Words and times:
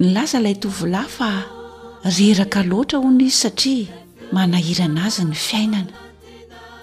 ny 0.00 0.08
laza 0.14 0.38
ilay 0.38 0.54
tovilahy 0.62 1.10
fa 1.10 1.28
reraka 2.16 2.60
loatra 2.62 2.98
ho 3.02 3.08
no 3.10 3.18
izy 3.24 3.34
satria 3.42 3.88
manahirana 4.36 5.00
azy 5.08 5.24
ny 5.26 5.34
fiainana 5.34 5.92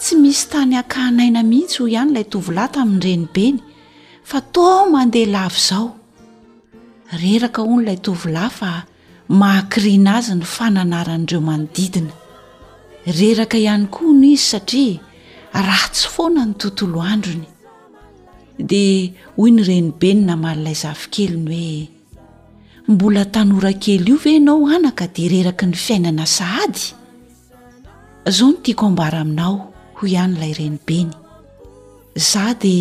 tsy 0.04 0.16
misy 0.22 0.44
tany 0.52 0.76
akahnaina 0.82 1.40
mihitsy 1.52 1.78
ho 1.80 1.86
ihany 1.92 2.12
ilay 2.12 2.28
tovilahy 2.34 2.70
tamin'nyrenibeny 2.76 3.58
fa 4.30 4.40
toao 4.54 4.84
mandeha 4.92 5.32
lavo 5.36 5.60
izao 5.64 5.88
reraka 7.24 7.64
ho 7.64 7.72
no 7.72 7.82
ilay 7.86 8.00
tovilahy 8.06 8.52
fa 8.60 8.72
mahakirina 9.40 10.18
azy 10.20 10.36
ny 10.36 10.46
fananaran'ireo 10.56 11.42
manodidina 11.48 12.12
reraka 13.20 13.56
ihany 13.64 13.88
koa 13.96 14.12
ny 14.20 14.28
izy 14.36 14.48
satria 14.52 15.00
rah 15.68 15.86
tsy 15.94 16.06
foana 16.14 16.44
ny 16.44 16.54
tontolo 16.60 17.00
androny 17.14 17.48
dia 18.70 19.08
hoy 19.40 19.50
ny 19.56 19.64
renibe 19.72 20.10
ny 20.14 20.22
namaliilay 20.28 20.76
zavikeliny 20.84 21.56
hoe 21.60 21.95
mbola 22.88 23.26
tanorankely 23.34 23.98
io 24.10 24.16
ve 24.24 24.32
anao 24.40 24.66
anaka 24.76 25.06
di 25.16 25.24
reraky 25.34 25.66
ny 25.70 25.74
fiainana 25.86 26.26
sahady 26.38 26.84
zao 28.36 28.50
ny 28.52 28.58
tiako 28.64 28.84
ambara 28.90 29.18
aminao 29.26 29.56
ho 29.98 30.04
ihanyilay 30.12 30.54
renibeny 30.60 31.10
zao 32.30 32.54
di 32.64 32.76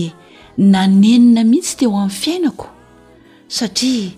nanenina 0.72 1.42
mihitsy 1.50 1.74
teo 1.78 1.91
amin'ny 2.02 2.11
fiainako 2.20 2.66
satria 3.56 4.11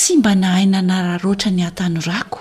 sy 0.00 0.12
mba 0.20 0.32
nahaina 0.42 0.78
nararotra 0.90 1.50
ny 1.56 1.62
hatanorako 1.68 2.38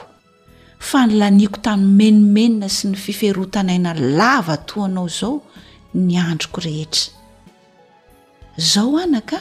fa 0.88 1.00
ny 1.08 1.14
laniako 1.22 1.58
tanymenimenina 1.66 2.68
sy 2.76 2.84
ny 2.94 2.96
fiferotanaina 3.06 3.92
lava 4.18 4.54
atoanao 4.62 5.08
zao 5.20 5.34
ny 6.06 6.14
androko 6.30 6.60
rehetra 6.62 7.18
zao 8.72 8.92
anaka 9.06 9.38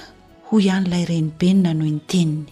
ho 0.49 0.55
ian'ilay 0.67 1.05
renibeny 1.11 1.59
nanohoy 1.65 1.93
nyteniny 1.99 2.45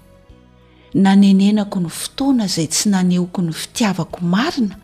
nanenenako 0.95 1.81
ny 1.81 1.89
fotoana 1.91 2.45
izay 2.51 2.67
tsy 2.67 2.89
nanehoko 2.91 3.43
ny 3.43 3.53
fitiavako 3.55 4.21
marina 4.23 4.75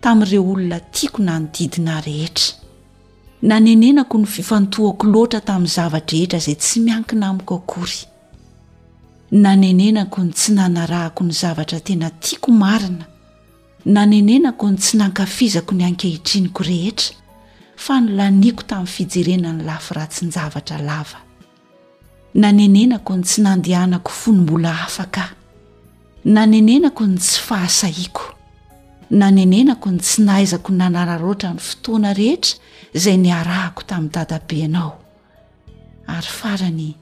tamin'ireo 0.00 0.44
olona 0.52 0.80
tiako 0.80 1.22
na 1.22 1.38
nodidina 1.38 2.00
rehetra 2.00 2.54
nanenenako 3.42 4.18
ny 4.18 4.26
fifantohako 4.26 5.06
loatra 5.06 5.40
tamin'ny 5.40 5.70
zavatra 5.74 6.16
rehetra 6.18 6.38
izay 6.38 6.54
tsy 6.56 6.80
miankina 6.80 7.26
amiko 7.28 7.54
akory 7.54 8.00
nanenenako 9.30 10.22
ny 10.24 10.32
tsy 10.32 10.52
nanarahako 10.52 11.24
ny 11.24 11.32
zavatra 11.32 11.80
tena 11.80 12.10
tiako 12.10 12.52
marina 12.52 13.06
nanenenako 13.84 14.70
ny 14.70 14.76
tsy 14.78 14.96
nankafizako 14.96 15.74
ny 15.74 15.84
ankehitriniko 15.84 16.62
rehetra 16.62 17.14
fa 17.76 18.00
ny 18.00 18.12
laniako 18.16 18.62
tamin'ny 18.62 18.90
fijerenany 18.94 19.62
lafiratsy 19.62 20.24
nyjavatra 20.26 20.78
lava 20.82 21.22
nanenenako 22.34 23.16
ny 23.16 23.22
tsy 23.22 23.38
nandehanako 23.42 24.10
fony 24.10 24.40
mbola 24.40 24.74
afaka 24.86 25.28
nanenenako 26.24 27.06
ny 27.06 27.18
tsy 27.18 27.40
fahasahiako 27.42 28.22
nanenenako 29.10 29.90
ny 29.90 29.98
tsy 30.00 30.22
nahaizako 30.22 30.70
nanararoatra 30.72 31.50
ny 31.54 31.58
fotoana 31.58 32.12
rehetra 32.14 32.56
izay 32.94 33.16
niarahako 33.18 33.82
tamin'ny 33.86 34.12
dadabeanao 34.14 34.90
ary 36.14 36.30
farany 36.38 36.94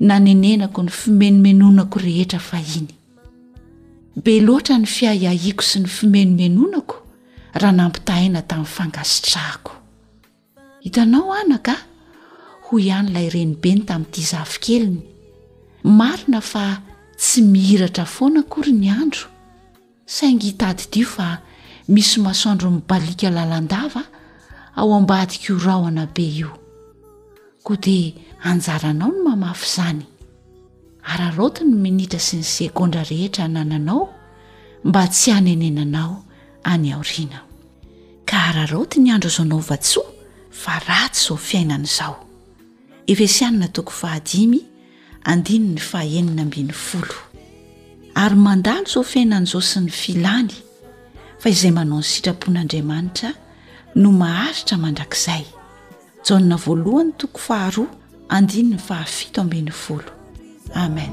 nanenenako 0.00 0.80
ny 0.82 0.90
fimenomenonako 1.00 1.96
rehetra 2.00 2.40
fa 2.40 2.56
iny 2.56 2.88
be 4.24 4.40
loatra 4.40 4.78
ny 4.78 4.88
fiayahiako 4.94 5.62
sy 5.62 5.78
ny 5.80 5.86
fimeno 5.88 6.36
menonako 6.40 6.96
raha 7.54 7.72
nampitahina 7.76 8.42
tamin'ny 8.42 8.72
fangasitrahako 8.76 9.72
hitanao 10.80 11.28
ana 11.44 11.58
ka 11.58 11.76
hoy 12.68 12.88
ihany 12.88 13.10
ilay 13.10 13.28
renibe 13.36 13.74
ny 13.74 13.84
tamin'nyity 13.84 14.22
zavikeliny 14.32 15.02
marina 15.84 16.40
fa 16.40 16.80
tsy 17.20 17.42
mihiratra 17.44 18.04
foana 18.06 18.42
kory 18.42 18.72
ny 18.72 18.88
andro 18.92 19.28
saingy 20.06 20.44
hitadydio 20.50 21.06
fa 21.08 21.38
misy 21.88 22.16
masoandro 22.24 22.70
mibalika 22.70 23.30
lalandava 23.30 24.02
ao 24.76 24.94
ambadikorao 24.94 25.86
ana 25.86 26.06
be 26.06 26.22
io 26.22 26.50
koa 27.62 27.76
di 27.76 28.14
anjaranao 28.42 29.08
no 29.12 29.24
mamafy 29.24 29.66
izany 29.66 30.02
araroti 31.02 31.64
ny 31.64 31.74
minitra 31.84 32.18
sy 32.20 32.40
ny 32.40 32.44
segôndra 32.44 33.04
rehetra 33.04 33.48
nananao 33.48 34.08
mba 34.84 35.06
tsy 35.08 35.30
hanenenanao 35.30 36.24
any 36.64 36.92
aoriana 36.92 37.44
ka 38.24 38.36
araroti 38.48 39.00
ny 39.00 39.10
andro 39.12 39.30
zao 39.30 39.44
nao 39.44 39.58
vatsoa 39.60 40.08
fa 40.50 40.80
ratsy 40.88 41.26
zao 41.28 41.36
fiainan' 41.36 41.86
izaofsianinatoo 43.06 43.84
andinny 45.24 45.80
fahaeninaambn' 45.90 46.72
foloary 46.72 48.36
mandalo 48.46 48.86
so 48.92 49.02
feinanizosy 49.12 49.80
ny 49.84 49.90
filany 50.02 50.54
fa 51.42 51.48
izay 51.54 51.72
manao 51.76 51.98
n'ny 52.00 52.08
sitrapon'andriamanitra 52.12 53.30
no 54.00 54.08
maharitra 54.20 54.76
mandrak'zay 54.84 55.44
jaona 56.26 56.56
voalohany 56.64 57.12
toko 57.20 57.38
faharoa 57.48 57.88
andin 58.36 58.70
ny 58.74 58.78
fahafito 58.88 59.40
ambn'y 59.40 59.74
folo 59.84 60.12
amen 60.84 61.12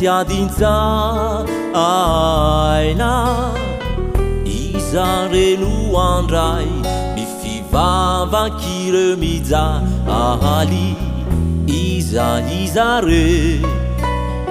dinza 0.00 0.78
ena 2.90 3.18
izarelu 4.46 5.74
andrai 6.02 6.70
mifivava 7.14 8.42
kiremiza 8.62 9.62
aali 10.18 10.86
izaizare 11.66 13.26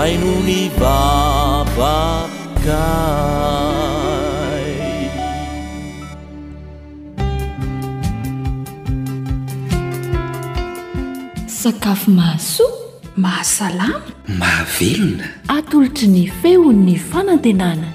nny 0.09 0.71
abakay 0.93 2.73
sakafo 11.45 12.11
mahaso 12.11 12.65
mahasalama 13.17 14.01
mahavelona 14.41 15.25
atolotry 15.55 16.07
ny 16.15 16.21
feon'ny 16.41 16.95
fanantenana 17.09 17.87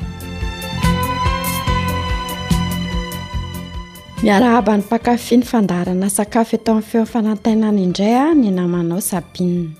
miarahabany 4.22 4.82
pakafy 4.90 5.34
ny 5.40 5.44
fandarana 5.50 6.06
sakafo 6.16 6.52
eto 6.56 6.70
amin'ny 6.70 6.88
feo'n 6.90 7.08
fanantenana 7.14 7.78
indray 7.86 8.14
a 8.22 8.26
minamanao 8.42 9.02
sabinna 9.10 9.74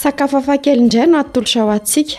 sakafo 0.00 0.36
afakelyindray 0.38 1.06
no 1.06 1.18
atolo 1.18 1.46
sao 1.46 1.68
atsika 1.70 2.18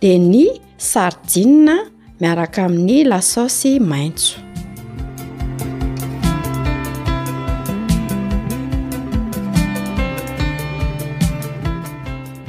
de 0.00 0.14
ny 0.18 0.44
sardina 0.78 1.74
miaraka 2.20 2.64
amin'ny 2.66 3.04
lasasy 3.10 3.72
maintso 3.90 4.36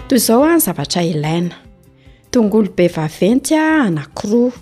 toy 0.07 0.17
izao 0.21 0.41
any 0.49 0.61
zavatra 0.65 1.01
ilaina 1.11 1.55
tongolo 2.31 2.69
be 2.77 2.85
vaventy 2.95 3.53
a 3.63 3.83
anakiroa 3.87 4.55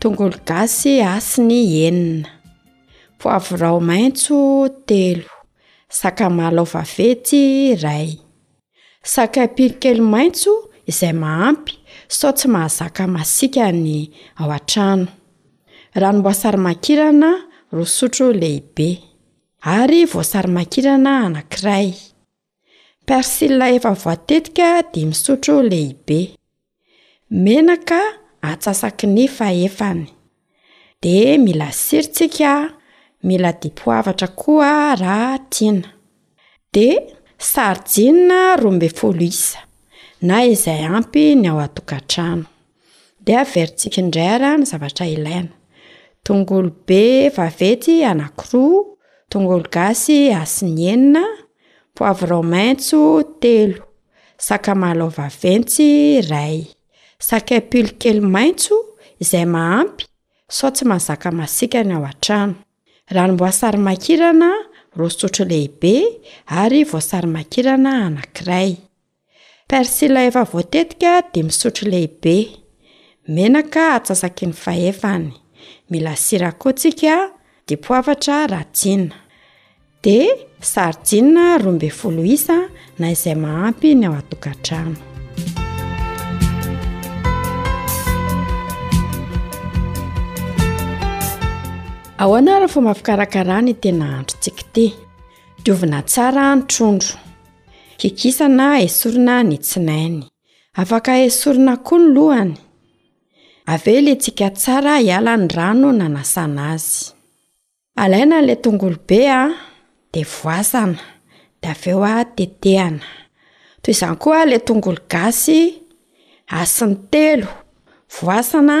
tongolo 0.00 0.36
gasy 0.48 0.92
asi 1.14 1.40
ny 1.50 1.58
enina 1.86 2.30
fo 3.20 3.26
avorao 3.38 3.78
maintso 3.90 4.34
telo 4.88 5.28
sakamalao 6.00 6.66
vaventy 6.74 7.42
iray 7.76 8.08
saka 9.02 9.46
piri 9.56 9.74
kely 9.82 10.00
maitso 10.12 10.52
izay 10.90 11.12
mahampy 11.12 11.74
sao 12.16 12.32
tsy 12.36 12.46
mahazaka 12.54 13.02
masiaka 13.14 13.68
ny 13.84 14.10
ao 14.40 14.50
an-trano 14.58 15.06
raha 16.00 16.12
no 16.12 16.18
mboasarymankirana 16.18 17.30
ro 17.74 17.84
sotro 17.84 18.28
lehibe 18.40 18.88
ary 19.76 20.00
voasarymankirana 20.12 21.10
anankiray 21.26 21.88
parsila 23.06 23.66
efany 23.76 23.98
voatetika 24.04 24.66
di 24.92 25.00
misotro 25.10 25.56
lehibe 25.70 26.20
menaka 27.44 28.00
atsasaky 28.50 29.06
ny 29.14 29.24
fa 29.36 29.46
efany 29.66 30.02
di 31.02 31.14
mila 31.44 31.68
siritsika 31.84 32.52
mila 33.26 33.50
dimpoavatra 33.60 34.28
koa 34.40 34.72
raha 35.02 35.38
tiana 35.52 35.88
de 36.74 36.86
sarjia 37.42 38.56
roambe 38.56 38.88
foloisa 38.88 39.58
na 40.22 40.44
izay 40.46 40.84
ampy 40.96 41.34
ny 41.34 41.48
ao 41.50 41.58
atok 41.60 41.92
atrano 41.98 42.46
dia 43.24 43.42
veritsikindray 43.54 44.38
ra 44.42 44.50
ny 44.58 44.64
zavatra 44.66 45.06
ilaina 45.06 45.50
tongolo 46.24 46.70
be 46.86 47.30
vavetsy 47.36 48.04
anankiroa 48.10 48.86
tongolo 49.30 49.66
gasy 49.74 50.30
asinyenina 50.42 51.24
poiv 51.96 52.22
rao 52.30 52.42
maintso 52.42 53.00
telo 53.42 53.82
sakamalao 54.46 55.08
vaventsy 55.16 56.20
ray 56.30 56.60
saka 57.28 57.60
pilo 57.70 57.90
kely 58.02 58.20
maintso 58.34 58.76
izay 59.22 59.44
mahampy 59.54 60.04
sao 60.48 60.70
tsy 60.70 60.84
mahazaka 60.86 61.30
masika 61.32 61.82
ny 61.84 61.94
ao 61.96 62.04
an-trano 62.12 62.54
ra 63.14 63.26
nomboasarymakirana 63.26 64.48
ro 64.96 65.08
sotro 65.08 65.44
lehibe 65.52 65.94
ary 66.60 66.80
voasary 66.90 67.28
makirana 67.36 67.92
anankiray 68.06 68.72
parsila 69.68 70.20
efa 70.28 70.42
voatetika 70.52 71.12
di 71.32 71.40
misotro 71.46 71.84
lehibe 71.92 72.36
menaka 73.36 73.82
atsasaky 73.98 74.44
ny 74.50 74.54
fahefany 74.64 75.28
mila 75.90 76.14
sira 76.24 76.50
koatsika 76.62 77.14
dipoavatra 77.68 78.38
rajena 78.52 79.16
de 80.04 80.18
sarijena 80.72 81.44
roa 81.62 81.74
mbe 81.76 81.88
folo 81.98 82.22
isa 82.36 82.58
na 82.98 83.06
izay 83.14 83.36
mahampy 83.44 83.88
ny 83.96 84.04
ao 84.06 84.14
atokatrano 84.20 85.00
ahoana 92.22 92.54
raha 92.58 92.68
fo 92.68 92.80
mahafikarakara 92.80 93.62
ny 93.62 93.72
tena 93.74 94.04
handrotsika 94.06 94.62
ty 94.72 94.86
diovina 95.64 96.02
tsara 96.02 96.44
nytrondro 96.56 97.18
kikisana 97.96 98.80
esorina 98.80 99.42
ny 99.42 99.56
tsinainy 99.58 100.22
afaka 100.80 101.18
esorina 101.26 101.76
koa 101.76 101.98
ny 101.98 102.08
lohany 102.14 102.54
aveo 103.72 104.00
la 104.06 104.14
tsika 104.16 104.50
tsara 104.50 104.94
hialany 104.98 105.48
rano 105.56 105.92
nanasana 105.92 106.70
azy 106.74 107.10
alaina 107.96 108.36
n'lay 108.40 108.56
tongolo 108.62 108.96
be 109.08 109.18
a 109.40 109.42
de 110.12 110.22
voasana 110.22 110.98
da 111.62 111.70
aveo 111.74 112.04
a 112.04 112.24
tetehana 112.36 113.06
toy 113.82 113.92
izany 113.94 114.16
koa 114.22 114.44
lay 114.46 114.58
tongolo 114.66 115.02
gasy 115.10 115.60
asin'ny 116.60 116.94
telo 117.10 117.48
voasana 118.18 118.76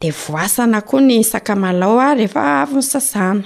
de 0.00 0.10
voasana 0.10 0.80
koa 0.88 1.00
ny 1.04 1.22
sakamalao 1.24 1.98
a 2.00 2.08
ah, 2.10 2.14
rehefa 2.18 2.42
avy 2.62 2.76
ny 2.78 2.82
sasana 2.90 3.44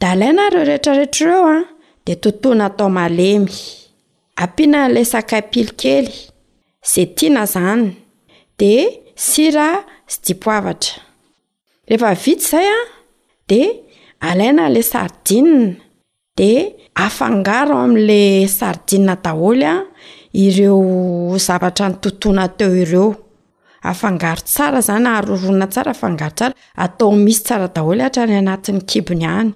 da 0.00 0.10
alaina 0.12 0.48
reo 0.54 0.64
rehetraretraireo 0.66 1.42
a 1.46 1.56
ah, 1.58 1.62
de 2.06 2.14
tontoana 2.22 2.68
tao 2.76 2.88
malemy 2.98 3.52
ampiana 4.42 4.80
n'la 4.88 5.02
sakapily 5.12 5.72
kely 5.80 6.08
zey 6.90 7.06
tiana 7.16 7.42
izany 7.48 7.84
de 8.58 8.72
sira 9.26 9.66
sydipoavatra 10.12 10.94
rehefa 11.88 12.10
vita 12.22 12.38
izay 12.44 12.68
ah, 12.78 12.84
a 12.88 12.90
de 13.50 13.60
alaina 14.28 14.64
lay 14.74 14.84
sardia 14.92 15.72
de 16.38 16.50
afangaro 17.06 17.74
amin'la 17.84 18.22
sardia 18.58 19.16
daholy 19.24 19.66
a 19.74 19.74
ireo 20.44 20.78
zavatra 21.46 21.86
ny 21.90 21.94
tontoana 22.04 22.44
teo 22.58 22.72
ireo 22.84 23.08
afangaro 23.90 24.40
tsara 24.46 24.80
zany 24.86 25.06
arona 25.10 25.66
tsaraafangasaraatao 25.72 27.10
misy 27.24 27.42
saradaholy 27.48 28.02
atra 28.08 28.24
ny 28.30 28.36
anat'nykibnyany 28.42 29.50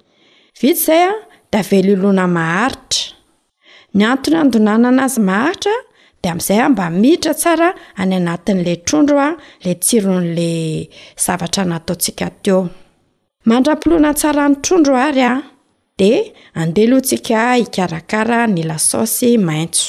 vit 0.59 0.77
zaya 0.85 1.11
da 1.51 1.59
velyolona 1.69 2.25
maharitra 2.27 3.13
ny 3.95 4.03
antony 4.11 4.35
andonana 4.43 4.87
anazy 4.93 5.19
maharitra 5.29 5.75
de 6.21 6.29
amin'izay 6.29 6.59
a 6.65 6.69
mba 6.69 6.85
miitra 6.89 7.33
sara 7.33 7.67
any 7.99 8.13
anatin'la 8.19 8.75
trondroa 8.87 9.29
la 9.65 9.73
tsiron'la 9.83 10.49
zavatra 11.25 11.63
nataotsika 11.71 12.25
teo 12.43 12.59
mandrapiloana 13.49 14.11
tsara 14.19 14.43
ny 14.49 14.55
trondro 14.63 14.95
ary 15.07 15.23
a 15.31 15.33
de 15.99 16.11
andelohasika 16.61 17.39
iarakaa 17.63 18.43
ny 18.55 18.61
lasasy 18.69 19.31
maintso 19.49 19.83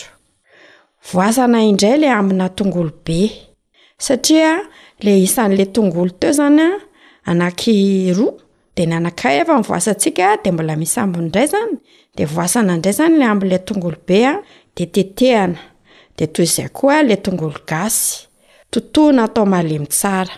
voana 1.13 1.59
indray 1.71 1.97
lay 2.03 2.13
amina 2.21 2.47
tongolobe 2.59 3.21
satria 4.05 4.53
la 5.07 5.11
isan'lay 5.27 5.67
tongolo 5.75 6.11
teo 6.21 6.31
izany 6.35 6.61
a 6.69 6.75
anaky 7.31 7.73
roa 8.19 8.33
de 8.77 8.83
n 8.89 8.93
aayaadbola 8.95 10.75
iay 10.85 11.01
ad 11.03 11.35
voasanadray 12.35 12.95
zany 12.99 13.15
la 13.21 13.27
amblay 13.33 13.59
tongolo 13.69 13.97
bea 14.09 14.33
de 14.77 14.85
tetehana 14.95 15.59
de 16.17 16.25
toyzay 16.35 16.69
koa 16.79 17.03
la 17.09 17.17
tongolo 17.25 17.59
gasy 17.71 18.09
tontoana 18.73 19.23
atao 19.25 19.47
malemy 19.47 19.87
tsara 19.89 20.33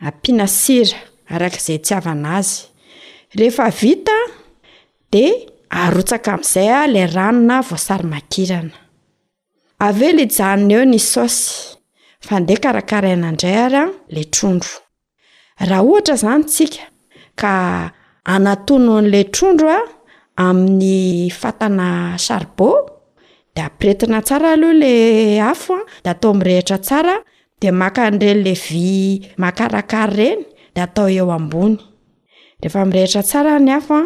ampiana 0.00 0.46
sira 0.46 0.96
arak' 1.28 1.56
izay 1.60 1.78
tsy 1.84 1.94
avana 1.94 2.36
azy 2.38 2.64
rehefa 3.34 3.70
vita 3.70 4.16
de 5.12 5.46
arotsaka 5.70 6.32
amin'izay 6.32 6.68
a 6.80 6.86
lay 6.94 7.06
ranona 7.14 7.56
voasary 7.68 8.06
makirana 8.12 8.76
aveo 9.86 10.10
lajanona 10.18 10.74
eo 10.78 10.84
ny 10.92 10.98
saosy 11.12 11.46
fandeha 12.26 12.60
karakara 12.64 13.08
inandray 13.16 13.56
ary 13.66 13.76
a 13.82 13.92
la 14.14 14.22
trondro 14.34 14.72
raha 15.68 15.82
ohatra 15.88 16.14
izany 16.18 16.42
tsika 16.50 16.84
ka 17.40 17.50
anatono 18.34 18.94
n'la 19.02 19.22
trondro 19.34 19.68
a 19.76 19.80
amin'ny 20.46 21.30
fatana 21.40 22.16
charibo 22.26 22.70
da 23.54 23.62
apiretina 23.68 24.20
tsara 24.26 24.52
aloha 24.52 24.76
la 24.82 24.94
afo 25.50 25.74
a 25.74 25.80
da 26.04 26.10
atao 26.14 26.32
mirehitra 26.38 26.78
tsara 26.78 27.14
de 27.60 27.68
maka 27.70 28.02
n'irenyle 28.10 28.54
vy 28.66 28.84
makarakary 29.42 30.08
ireny 30.16 30.40
da 30.74 30.82
atao 30.86 31.08
eo 31.16 31.30
ambony 31.38 31.76
rehefa 32.62 32.84
mirehitra 32.84 33.22
tsara 33.22 33.58
ny 33.58 33.70
hafoa 33.72 34.04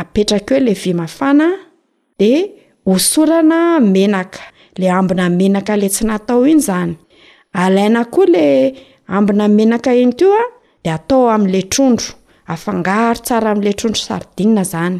apetraka 0.00 0.54
o 0.54 0.58
la 0.60 0.72
vymafana 0.72 1.46
de 2.20 2.30
hosorana 2.86 3.80
menaka 3.80 4.40
la 4.78 4.98
ambina 4.98 5.28
menaka 5.28 5.74
le 5.80 5.88
tsy 5.88 6.04
natao 6.06 6.46
iny 6.46 6.60
izany 6.62 6.92
alaina 7.62 8.04
koa 8.12 8.26
la 8.34 8.46
ambina 9.08 9.48
menaka 9.48 9.90
iny 9.94 10.12
to 10.18 10.28
a 10.32 10.42
de 10.84 10.90
atao 10.90 11.30
amin'la 11.34 11.60
trondro 11.72 12.12
afangaro 12.52 13.20
tsara 13.26 13.50
am'la 13.50 13.72
trondro 13.78 14.00
sardia 14.06 14.62
zany 14.72 14.96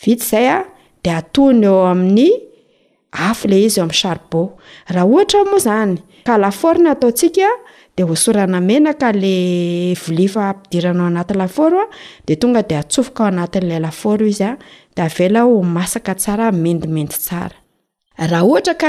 vitsy 0.00 0.26
izay 0.26 0.48
a 0.56 0.58
de 1.04 1.10
atoiny 1.18 1.64
eo 1.68 1.84
amin'ny 1.92 2.30
afo 3.28 3.48
ley 3.50 3.64
izy 3.66 3.78
eo 3.80 3.84
amin'ny 3.84 4.00
charibo 4.00 4.40
raha 4.94 5.06
ohatra 5.12 5.40
moa 5.50 5.60
izany 5.60 5.92
kalaforna 6.28 6.88
ataotsika 6.94 7.48
raamenaka 7.96 9.12
le 9.12 9.94
vilifampidiranao 9.94 11.06
anat 11.06 11.30
lafaoroa 11.34 11.86
de 12.26 12.36
tonga 12.36 12.62
de 12.62 12.74
atsofoka 12.76 13.24
ao 13.24 13.28
anatin'lay 13.30 13.80
lafaoro 13.80 14.26
izy 14.26 14.44
a 14.44 14.56
de 14.96 15.02
avela 15.02 15.44
omasak 15.44 16.08
tsaramendimenyhtaka 16.16 17.50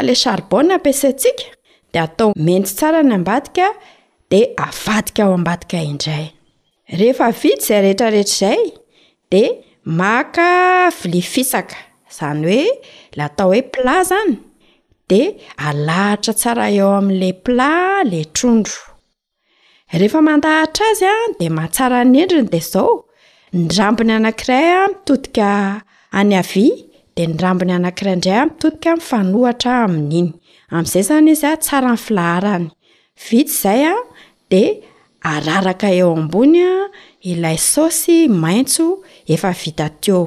la 0.03 0.13
charbona 0.15 0.75
ampiasansika 0.75 1.43
de 1.93 1.99
ataomeny 1.99 2.65
sara 2.65 3.03
ny 3.03 3.13
ambadika 3.15 3.67
de 4.31 4.53
avaika 4.57 5.23
ao 5.23 5.33
ambadikaindrayvidy 5.33 6.33
zay 7.59 7.81
rehetrarehetraizay 7.81 8.73
de 9.31 9.63
maka 9.85 10.89
vilifisaka 11.03 11.75
izany 12.11 12.43
hoe 12.45 12.79
la 13.15 13.25
atao 13.25 13.47
hoe 13.51 13.61
plat 13.61 14.07
zany 14.07 14.37
de 15.09 15.35
alahatra 15.57 16.33
tsara 16.33 16.69
eo 16.71 16.95
amin'la 16.97 17.33
plat 17.43 18.07
la 18.11 18.23
trondro 18.33 18.92
rehefa 19.93 20.21
mandahatra 20.21 20.85
azy 20.91 21.05
a 21.05 21.15
de 21.39 21.49
mahatsara 21.53 22.01
ny 22.05 22.19
endriny 22.25 22.47
de 22.49 22.59
zao 22.59 23.05
nyrambony 23.53 24.11
anankiraya 24.11 24.79
mitotika 24.89 25.49
ay 26.11 26.25
de 27.17 27.23
nrambony 27.33 27.73
anakirandray 27.77 28.39
miotika 28.45 28.95
ifanoatra 29.01 29.71
amin'iny 29.85 30.29
am'zay 30.75 31.03
zany 31.09 31.29
izya 31.33 31.51
tsara 31.63 31.89
nyfilahaany 31.95 32.65
vit 33.29 33.49
zayd 33.61 34.53
aaka 35.31 35.87
eo 35.99 36.11
ambonya 36.19 36.69
ilay 37.31 37.57
sosy 37.73 38.17
maitso 38.43 38.85
efvita 39.33 39.87
to 40.03 40.17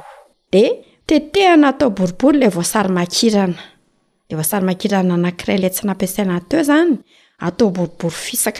de 0.53 0.63
tetehana 1.07 1.67
atao 1.71 1.89
boribory 1.97 2.37
ilay 2.39 2.49
vosarymakirana 2.57 3.59
evsarymakirana 4.31 5.11
anankiray 5.17 5.57
la 5.63 5.69
tsy 5.73 5.83
napiasainateo 5.87 6.61
zanyataoboribory 6.69 8.15
fisak 8.25 8.59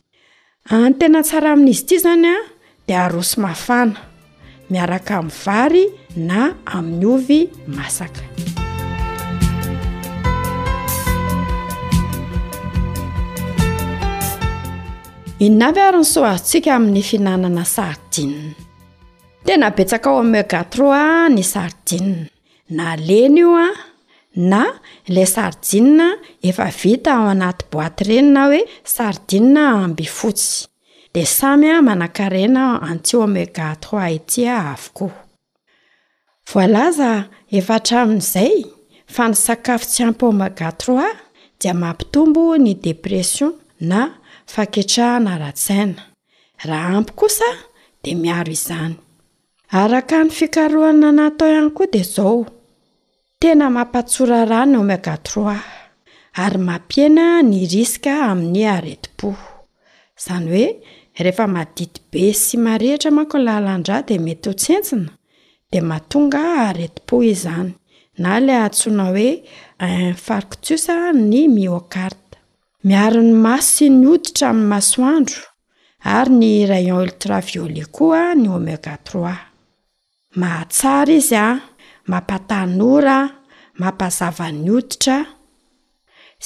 any 0.69 0.93
tena 0.97 1.21
tsara 1.23 1.51
amin'izy 1.57 1.81
ity 1.83 1.95
izany 1.97 2.27
a 2.35 2.37
dia 2.87 3.05
arosy 3.05 3.39
mafana 3.41 3.97
miaraka 4.69 5.17
min'ny 5.25 5.37
vary 5.45 5.85
na 6.15 6.53
amin'ny 6.65 7.05
ovy 7.13 7.39
masaka 7.75 8.21
innavy 15.45 15.81
ary 15.81 15.97
ny 15.99 16.07
soazyntsika 16.13 16.69
amin'ny 16.77 17.01
fihinanana 17.09 17.65
sardina 17.65 18.53
tena 19.45 19.67
betsaka 19.75 20.07
o 20.13 20.19
amegatro 20.21 20.93
a 20.93 21.05
ny 21.33 21.41
sardina 21.53 22.29
na 22.69 22.93
alena 22.93 23.41
ioa 23.45 23.67
na 24.35 24.65
ilay 25.05 25.25
sardia 25.25 26.09
efa 26.41 26.65
vita 26.71 27.13
ao 27.15 27.27
anaty 27.27 27.65
boaty 27.71 28.03
irenina 28.03 28.43
hoe 28.45 28.61
sardia 28.83 29.69
amby 29.69 30.05
fotsy 30.05 30.67
dia 31.13 31.25
samy 31.25 31.67
a 31.75 31.81
manan-karena 31.87 32.63
anti 32.89 33.13
omegatrois 33.23 34.11
ety 34.17 34.41
a 34.47 34.57
avokoa 34.73 35.13
volaza 36.51 37.09
efatra 37.57 37.97
amin'izay 38.01 38.55
fa 39.13 39.23
ny 39.29 39.35
sakafo 39.45 39.85
tsy 39.91 40.01
ampy 40.07 40.25
omega 40.25 40.69
troi 40.79 41.11
dia 41.59 41.73
mampitombo 41.73 42.41
ny 42.63 42.73
depresion 42.85 43.51
na 43.89 43.99
faketrahana 44.53 45.33
ra-tsaina 45.41 46.01
raha 46.67 46.89
ampy 46.97 47.13
kosa 47.19 47.49
dia 48.03 48.15
miaro 48.21 48.51
izany 48.57 48.93
araka 49.79 50.17
ny 50.23 50.29
fikarohana 50.37 51.09
natao 51.17 51.47
ihany 51.51 51.71
koa 51.75 51.87
dia 51.93 52.03
zao 52.15 52.41
tena 53.41 53.69
mampatsora 53.73 54.45
rah 54.45 54.67
ny 54.69 54.77
omegatrois 54.77 55.59
ary 56.43 56.59
mampiena 56.67 57.41
ny 57.43 57.63
riska 57.71 58.11
amin'ny 58.29 58.61
aret-po 58.73 59.31
izany 60.19 60.45
hoe 60.53 60.67
rehefa 61.25 61.47
madidi 61.55 62.03
be 62.11 62.25
sy 62.37 62.59
marehitra 62.61 63.11
manko 63.17 63.41
n 63.41 63.45
lalandra 63.47 63.97
dia 64.07 64.21
mety 64.21 64.49
ho 64.49 64.53
tsenjina 64.53 65.09
dia 65.71 65.81
matonga 65.89 66.43
aret-po 66.67 67.23
izany 67.31 67.73
na 68.21 68.37
ilay 68.41 68.61
atsona 68.67 69.09
hoe 69.09 69.25
infarctusa 69.89 70.97
ny 71.17 71.41
miokarta 71.55 72.37
miari 72.85 73.25
ny 73.25 73.33
mas 73.45 73.73
y 73.81 73.89
nyoditra 73.89 74.51
amin'ny 74.53 74.69
masoandro 74.69 75.41
ary 76.17 76.37
ny 76.39 76.53
rayon 76.69 77.01
ultravioli 77.07 77.89
koa 77.95 78.21
ny 78.37 78.47
omegatrois 78.59 79.41
mahatsara 80.37 81.13
izy 81.17 81.35
a 81.35 81.47
mampatanora 82.11 83.17
mampazava 83.79 84.47
ny 84.63 84.67
oditra 84.77 85.17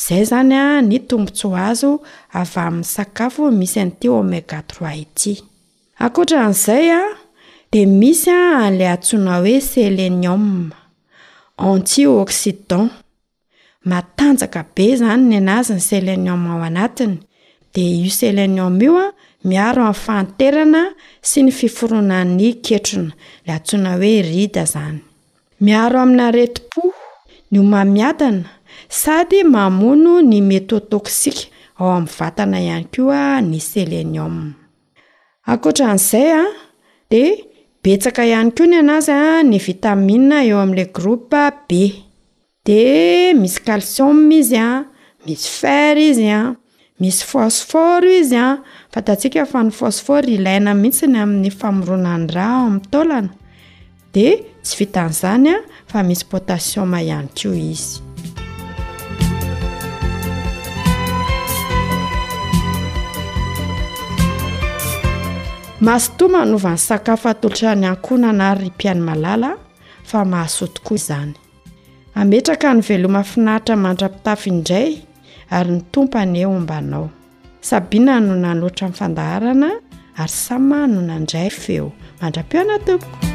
izay 0.03 0.21
izany 0.25 0.53
a 0.53 0.63
ny 0.87 0.97
tombontso 1.09 1.47
ho 1.53 1.57
azo 1.69 1.91
av 2.39 2.49
yhamin'ny 2.53 2.87
sakafo 2.93 3.43
misy 3.59 3.79
an'ity 3.83 4.07
omegatrois 4.21 4.99
iti 5.03 5.33
akoatran'izay 6.05 6.87
a 6.99 7.01
dia 7.71 7.87
misy 8.01 8.29
a 8.33 8.41
an'lay 8.67 8.89
antsona 8.95 9.31
hoe 9.45 9.55
seleniuma 9.71 10.77
anti 11.69 12.03
oksidan 12.21 12.85
matanjaka 13.89 14.61
be 14.75 14.83
izany 14.93 15.23
ny 15.31 15.35
an'azy 15.43 15.73
ny 15.77 15.83
selenium 15.89 16.43
ao 16.51 16.61
anatiny 16.69 17.15
dea 17.73 17.91
io 18.03 18.11
celeniuma 18.19 18.81
io 18.87 18.93
a 19.07 19.07
miaro 19.49 19.81
amin'ny 19.87 20.01
fanterana 20.05 20.83
sy 21.29 21.39
ny 21.45 21.51
fiforoanan'ny 21.59 22.47
ketrona 22.65 23.13
lay 23.45 23.53
antsona 23.57 23.89
hoe 23.99 24.15
rida 24.31 24.63
izany 24.69 24.97
miaro 25.61 25.99
amina 25.99 26.31
reti-po 26.31 26.91
ny 27.51 27.59
omamiadana 27.59 28.43
sady 28.89 29.43
mamono 29.43 30.21
ny 30.21 30.41
metotoksika 30.43 31.47
ao 31.79 31.91
amin'ny 31.91 32.11
vatana 32.19 32.59
ihany 32.59 32.85
ko 32.91 33.07
a 33.11 33.39
ny 33.41 33.59
celenium 33.59 34.35
akotran'izay 35.47 36.29
a 36.35 36.41
de 37.11 37.23
betsaka 37.83 38.25
ihany 38.27 38.51
koa 38.51 38.67
ny 38.67 38.75
an'azy 38.83 39.11
a 39.15 39.43
ny 39.47 39.57
vitamina 39.59 40.43
eo 40.43 40.59
amin'ilay 40.59 40.91
groupa 40.91 41.51
be 41.67 42.03
de 42.67 43.31
misy 43.39 43.59
kalsio 43.63 44.11
izy 44.35 44.57
a 44.59 44.71
misy 45.25 45.47
far 45.59 45.95
izy 45.99 46.27
a 46.37 46.41
misy 46.99 47.23
fosforo 47.25 48.09
izy 48.19 48.35
a 48.37 48.59
fa 48.93 48.99
datsika 49.01 49.45
fa 49.47 49.63
ny 49.63 49.71
fosfor 49.71 50.23
ilaina 50.27 50.73
mihitsiny 50.75 51.15
amin'ny 51.23 51.51
famoronany 51.51 52.27
raa 52.35 52.53
ao 52.59 52.65
ami'ny 52.67 52.83
tolana 52.91 53.29
de 54.13 54.54
tsy 54.65 54.75
fitan'izany 54.79 55.49
a 55.53 55.57
fa 55.91 55.99
misy 56.07 56.25
potasion 56.31 56.87
mayaniko 56.93 57.49
izy 57.53 58.01
maasotoa 65.85 66.29
manovany 66.33 66.77
sakafo 66.87 67.27
atolotra 67.29 67.69
ny 67.81 67.85
ankohnana 67.91 68.43
ary 68.51 68.61
rympiany 68.69 69.01
malala 69.09 69.49
fa 70.09 70.19
mahasotokoa 70.31 70.95
izany 70.99 71.33
ametraka 72.21 72.67
ny 72.75 72.81
veloma 72.87 73.21
finahitran 73.31 73.79
mandrapitafo 73.85 74.45
indray 74.53 74.89
ary 75.57 75.71
ny 75.75 75.81
tomponye 75.91 76.45
ombanao 76.45 77.09
sabia 77.61 78.01
na 78.05 78.19
nona 78.19 78.53
ny 78.55 78.61
oatra 78.65 78.85
min'ny 78.87 78.97
fandaharana 78.99 79.69
ary 80.17 80.33
samy 80.45 80.67
mahanona 80.69 81.13
indray 81.21 81.49
feo 81.49 81.91
mandra-pio 82.21 82.61
ana 82.61 82.79
tompoko 82.79 83.34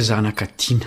zanaka 0.00 0.46
tiana 0.46 0.86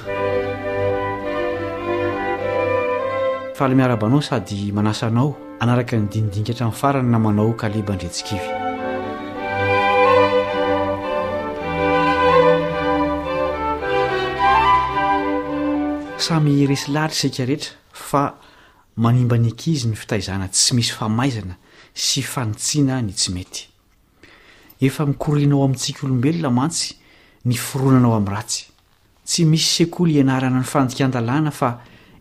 falemiarabanao 3.56 4.22
sady 4.22 4.72
manasanao 4.72 5.36
anaraka 5.60 5.98
ny 6.00 6.08
dinidinika 6.08 6.54
hatramin'ny 6.54 6.80
farany 6.80 7.10
na 7.12 7.20
manao 7.20 7.52
kaleban-dretsikivy 7.60 8.48
samy 16.18 16.66
resi 16.68 16.88
lahatra 16.96 17.16
sika 17.16 17.46
rehetra 17.46 17.76
fa 17.94 18.24
manimba 18.98 19.38
nyankizy 19.38 19.88
ny 19.92 19.96
fitaizana 19.96 20.48
tsy 20.48 20.74
misy 20.76 20.94
famaizana 20.96 21.58
sy 21.94 22.22
fanitsiana 22.24 23.02
ny 23.02 23.12
tsy 23.12 23.32
mety 23.36 23.68
efa 24.82 25.06
mikorianao 25.06 25.64
amintsika 25.66 26.08
olombelona 26.08 26.50
mantsy 26.50 26.96
ny 27.46 27.56
foronanao 27.58 28.16
amin'ny 28.16 28.36
ratsy 28.36 28.71
tsy 29.32 29.46
misy 29.46 29.68
sekoly 29.86 30.12
ianarana 30.20 30.60
ny 30.60 30.66
fanjika 30.68 31.06
an-dalàna 31.08 31.52
fa 31.56 31.70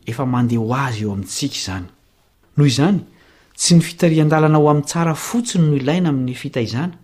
efa 0.07 0.25
mandeh 0.31 0.59
ho 0.63 0.67
azy 0.87 1.03
eo 1.03 1.13
amintsika 1.17 1.57
izany 1.59 1.85
noho 2.57 2.67
izany 2.71 3.01
tsy 3.59 3.73
ny 3.75 3.81
fitarian-dalana 3.87 4.59
ho 4.61 4.69
amin'ny 4.71 4.87
tsara 4.87 5.15
fotsiny 5.19 5.65
no 5.65 5.75
ilaina 5.81 6.09
amin'ny 6.13 6.35
fitahizana 6.39 6.95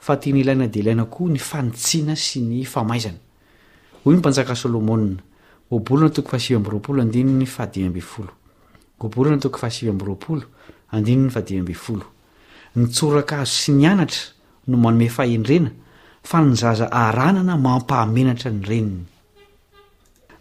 fa 0.00 0.16
tanyilaina 0.16 0.66
delainako 0.72 1.28
ny 1.36 1.40
antsina 1.60 2.16
sy 2.16 2.40
ny 2.40 2.64
nysraka 12.74 13.40
azo 13.40 13.52
sy 13.62 13.72
nyantra 13.72 14.16
no 14.68 14.76
manomeahendrena 14.80 15.70
fa 16.24 16.40
nyzaza 16.40 16.86
aranana 16.88 17.54
mampahamenatra 17.58 18.50
ny 18.50 18.64
renny 18.64 19.04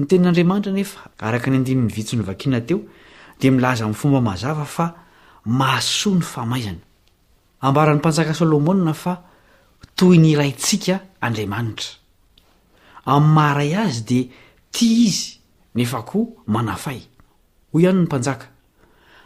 ny 0.00 0.06
tenin'andriamanitra 0.08 0.72
nefa 0.72 1.00
araka 1.28 1.50
ny 1.52 1.58
andinin'ny 1.60 1.92
vitsony 1.96 2.24
vakiana 2.26 2.60
teo 2.66 2.78
dia 3.40 3.52
milaza 3.52 3.84
amin'ny 3.84 3.98
fomba 4.00 4.20
mazava 4.24 4.64
fa 4.64 4.86
masoa 5.44 6.16
ny 6.20 6.24
famaizana 6.32 6.80
ambaran'ny 7.66 8.00
mpanjaka 8.00 8.32
solomonna 8.38 8.94
fa 9.02 9.14
toy 9.98 10.16
ny 10.22 10.30
iraintsika 10.34 10.96
andriamanitra 11.20 11.98
amin'ny 13.14 13.34
maharay 13.36 13.72
azy 13.84 14.00
dia 14.08 14.24
tia 14.72 14.96
izy 15.08 15.32
nefa 15.76 16.00
koa 16.08 16.40
manafay 16.46 17.02
hoy 17.72 17.82
ihany 17.84 18.00
ny 18.02 18.06
mpanjaka 18.08 18.46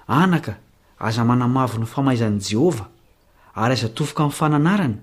anaka 0.08 0.58
aza 0.98 1.22
manamavy 1.30 1.78
no 1.78 1.86
famaizan'n' 1.86 2.42
jehovah 2.50 2.90
ary 3.62 3.74
aza 3.78 3.88
tofoka 3.96 4.22
min'ny 4.26 4.38
fananarany 4.40 4.96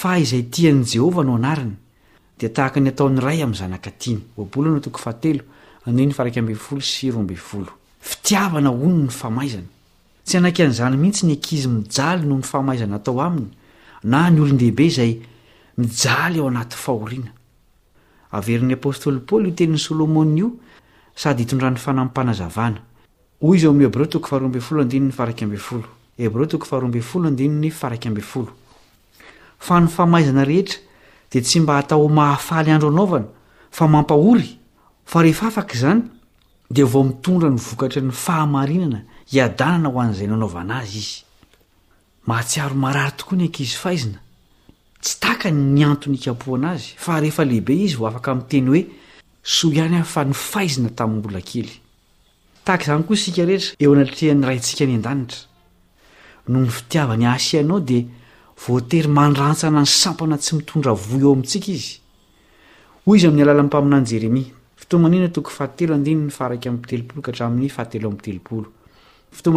fa 0.00 0.16
izay 0.16 0.48
tian' 0.52 0.84
jehovah 0.92 1.24
no 1.28 1.36
anarany 1.36 1.76
takny 2.46 2.86
ataonyray 2.88 3.42
am' 3.42 3.54
zanakafitiavana 3.54 5.00
ono 8.70 8.88
ny 8.88 9.08
famaizana 9.10 9.66
tsy 10.24 10.36
anank 10.36 10.60
an'izany 10.60 10.96
mihitsy 10.96 11.26
ny 11.26 11.32
ankizy 11.34 11.68
mijaly 11.68 12.26
noho 12.26 12.38
ny 12.38 12.44
famaizana 12.46 12.98
tao 12.98 13.20
aminy 13.20 13.48
na 14.02 14.30
ny 14.30 14.40
olondehibe 14.40 14.84
izay 14.86 15.18
mijaly 15.76 16.38
eo 16.38 16.46
anaty 16.48 16.76
fahoriana 16.76 17.32
verin'ny 18.46 18.74
apôstoly 18.76 19.18
paoly 19.18 19.48
io 19.48 19.54
tenin'ny 19.54 19.78
solomon 19.78 20.36
io 20.36 20.50
sady 21.14 21.42
hitondrany 21.42 21.78
fanampanazavna 21.78 22.82
di 31.30 31.38
tsy 31.42 31.60
mba 31.60 31.72
hatao 31.76 32.08
mahafaly 32.08 32.70
andro 32.72 32.88
anaovana 32.90 33.26
fa 33.70 33.86
mampahory 33.86 34.50
fa 35.04 35.22
rehefa 35.22 35.46
afaka 35.48 35.74
izany 35.74 36.02
dia 36.70 36.84
vao 36.86 37.04
mitondra 37.04 37.50
ny 37.50 37.58
vokatra 37.68 38.00
ny 38.02 38.10
fahamarinana 38.12 39.00
hiadanana 39.32 39.88
ho 39.92 40.00
an'izay 40.00 40.26
nanaovana 40.28 40.74
azy 40.82 40.96
izy 41.02 41.18
mahatsiaro 42.26 42.74
marary 42.74 43.12
tokoa 43.16 43.36
ny 43.36 43.44
ankizy 43.44 43.76
faizina 43.82 44.18
tsy 45.02 45.14
tahaka 45.20 45.50
ny 45.50 45.82
antony 45.84 46.16
ikapohana 46.16 46.70
azy 46.72 46.94
fa 46.96 47.20
rehefa 47.20 47.44
lehibe 47.44 47.74
izy 47.76 47.96
vao 47.96 48.06
afaka 48.08 48.34
min'nteny 48.34 48.66
hoe 48.72 48.82
soihany 49.42 49.96
ahy 50.00 50.04
fa 50.14 50.24
ny 50.24 50.32
faizina 50.32 50.88
tamin'ny 50.96 51.18
mbola 51.20 51.40
kely 51.48 51.70
tahka 52.64 52.84
izany 52.88 53.04
koa 53.06 53.16
isika 53.20 53.44
rehetra 53.44 53.74
eo 53.82 53.92
anatrehany 53.94 54.44
raintsika 54.48 54.84
ny 54.88 54.94
an-danitra 54.96 55.40
noho 56.48 56.64
ny 56.64 56.70
fitiavany 56.76 57.24
asianao 57.28 57.80
dia 57.88 58.04
atery 58.58 59.08
mandrantsana 59.08 59.80
ny 59.82 59.86
samana 59.86 60.36
tsy 60.42 60.52
mitondra 60.56 60.92
eo 60.96 61.32
amitsikaizoy 61.32 62.00
iy 63.14 63.26
amn'ny 63.28 63.42
alalany 63.44 63.66
mpaminany 63.68 64.06
jeremia 64.10 64.46
ftomaninatoo 64.80 65.44
atelo 65.64 65.92
andny 65.94 66.14
ny 66.14 66.30
fa 66.38 66.46
mteoo 66.50 67.42
aany 67.44 67.68
ahtelo 67.78 68.16
teoinaatednte 68.18 69.50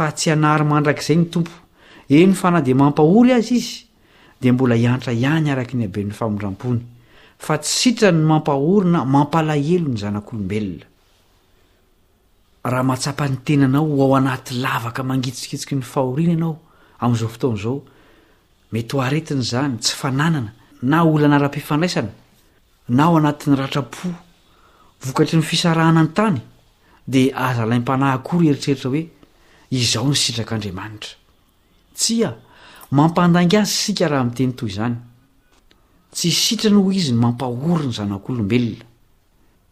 aytey 0.00 0.30
hyandraay 0.30 1.16
nytomoey 1.16 2.34
fana 2.40 2.60
de 2.66 2.72
mampahory 2.74 3.32
azy 3.32 3.54
izy 3.60 3.82
de 4.40 4.52
mbola 4.52 4.74
hiantra 4.74 5.12
ihany 5.12 5.50
arak 5.50 5.74
nyaben'ny 5.74 6.12
famndramony 6.18 6.80
fa 7.38 7.58
tssitra 7.58 8.10
ny 8.12 8.24
mampahory 8.32 8.86
na 8.90 9.04
mampalahelo 9.04 9.88
ny 9.92 9.98
zanak'olobelona 10.00 10.84
raha 12.64 12.82
mahatsapa 12.82 13.28
ny 13.28 13.36
tenanao 13.44 13.86
hoao 13.86 14.16
anaty 14.16 14.54
lavaka 14.64 15.02
mangitsikitsiky 15.04 15.76
ny 15.76 15.82
fahoriana 15.84 16.32
ianao 16.32 16.56
amn'izao 16.98 17.28
fotaon'izao 17.28 17.76
mety 18.72 18.96
ho 18.96 19.02
aretiny 19.04 19.42
zany 19.50 19.76
tsy 19.84 19.92
fananana 20.00 20.52
na 20.82 21.02
olana 21.04 21.36
ara-pifandraisana 21.36 22.08
na 22.88 23.04
ao 23.04 23.18
anatin'ny 23.20 23.56
ratra-po 23.60 24.08
vokatry 25.04 25.36
ny 25.36 25.42
fisarahana 25.44 26.02
ny 26.02 26.10
tany 26.16 26.40
de 27.06 27.28
aza 27.36 27.66
laimpanahyakory 27.68 28.48
eritreritra 28.48 28.88
hoe 28.90 29.02
izaho 29.70 30.08
ny 30.08 30.16
sitrak'andriamanitra 30.16 31.12
tsy 31.96 32.24
a 32.24 32.32
mampandangazy 32.96 33.72
sika 33.76 34.08
raha 34.08 34.22
ami' 34.24 34.34
teny 34.40 34.52
toy 34.56 34.72
izany 34.72 34.96
tsy 36.16 36.32
sitra 36.32 36.70
ny 36.72 36.80
ho 36.80 36.88
izy 36.90 37.12
ny 37.12 37.20
mampahory 37.20 37.92
ny 37.92 37.92
zanak'olombelona 37.92 38.93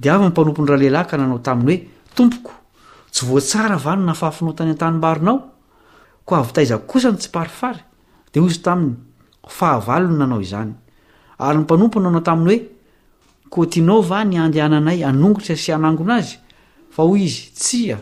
tsiapayahalelahyaoyoeo 0.00 1.38
ty 3.12 3.26
votsara 3.26 3.76
valo 3.76 4.02
nafahafinaotany 4.04 4.70
an-tanybainaoo 4.70 5.40
avitaizak 6.30 6.86
kosa 6.86 7.10
ny 7.10 7.16
tsiparifary 7.16 7.78
deozy 8.32 8.60
taminy 8.62 8.96
fahavalony 9.48 10.16
nanao 10.18 10.42
zanyarynypanompony 10.42 12.04
nanao 12.04 12.20
taminy 12.20 12.56
hoe 12.56 12.64
kôtianaova 13.50 14.24
ny 14.24 14.36
andeananay 14.38 15.04
anongotra 15.04 15.56
sy 15.56 15.72
anangona 15.72 16.14
azy 16.22 16.36
fa 16.90 17.02
hoy 17.02 17.22
izy 17.26 17.42
tsia 17.54 17.98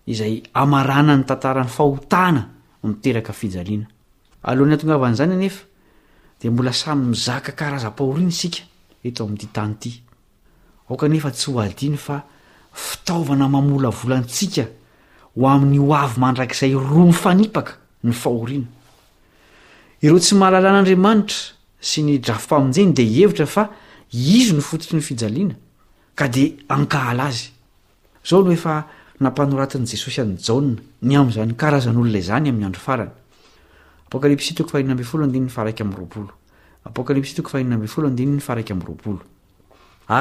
izay 0.06 0.42
amaranany 0.54 1.24
tantarany 1.24 1.68
fahotana 1.68 2.42
miteraka 2.82 3.32
fijaiana 3.32 3.86
alohany 4.42 4.74
atongavan'zany 4.74 5.32
anefa 5.34 5.64
de 6.40 6.50
mbola 6.50 6.72
samy 6.72 7.04
mzaka 7.12 7.52
karaza-pahorina 7.52 8.28
isika 8.28 8.62
eto 9.04 9.24
am'ty 9.24 9.46
tany 9.52 9.74
ty 9.80 10.02
okanefa 10.90 11.30
tsy 11.30 11.50
hoadiany 11.50 11.96
fa 11.96 12.22
fitaovana 12.74 13.48
mamola 13.48 13.88
volantsika 13.90 14.66
ho 15.36 15.48
amin'ny 15.48 15.78
o 15.80 15.94
avy 15.96 16.18
mandrakizay 16.20 16.72
roa 16.74 17.06
myfanipaka 17.08 17.72
ny 18.04 18.12
fahoriana 18.12 18.66
ireo 20.02 20.20
tsy 20.20 20.34
mahalalan'andriamanitra 20.34 21.61
sy 21.82 22.02
ny 22.06 22.18
drafo-pamin'zeny 22.22 22.92
d 22.96 23.00
evitra 23.24 23.46
fa 23.54 23.64
iz 24.12 24.52
nyfototry 24.54 24.96
nyfijiana 24.96 25.54
d 26.34 26.36
akhl 26.68 27.22
ao 27.22 28.42
nenapanorain'n'jesosy 29.22 30.22
nyjaona 30.22 30.78
ny 31.02 31.14
aznyzn'olona 31.18 31.58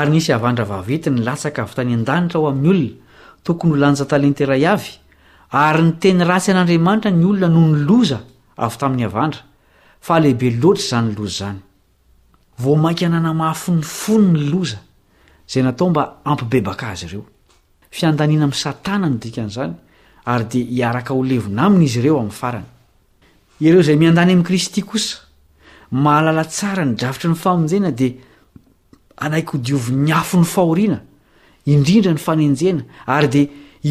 ny'ynsy 0.10 0.32
avdra 0.38 1.10
nylatska 1.16 1.62
avtny 1.66 1.94
adanitra 2.00 2.38
oain'ny 2.44 2.68
olona 2.68 2.90
tokony 3.48 3.74
olanjatalenteay 3.78 4.66
avy 4.76 4.92
ary 5.52 5.82
ny 5.88 5.94
teny 6.04 6.22
ratsy 6.30 6.52
an'andriamanitra 6.54 7.12
ny 7.12 7.26
olona 7.32 7.48
no 7.50 7.62
nyloza 7.74 8.22
avtain'nya 8.58 9.10
fa 10.02 10.16
lehibe 10.20 10.58
loatra 10.62 10.84
zany 10.90 11.14
loza 11.18 11.46
zany 11.46 11.58
vo 12.62 12.76
maika 12.82 13.06
ananamahfi 13.06 13.72
ny 13.72 13.82
fony 13.86 14.28
ny 14.34 14.50
loza 14.52 14.80
zay 15.48 15.64
natao 15.64 15.90
mba 15.90 16.04
ampibebaka 16.26 16.88
azy 16.90 17.06
ireo 17.06 17.26
fiandanina 17.92 18.44
ami' 18.46 18.56
satana 18.64 19.10
ny 19.10 19.18
dikan'zany 19.22 19.74
ary 20.32 20.46
de 20.52 20.60
iaraka 20.80 21.14
holevina 21.14 21.62
anyioaydy 21.68 24.32
am'kristyosahalala 24.36 26.44
tsara 26.50 26.84
nydrafitry 26.86 27.30
ny 27.30 27.36
famonjena 27.44 27.92
de 27.92 28.10
aaio'ny 29.24 30.12
afny 30.22 30.46
aoina 30.58 30.98
indrindra 31.72 32.18
ny 32.36 32.44
eje 32.54 32.70
ay 33.08 33.28
de 33.34 33.42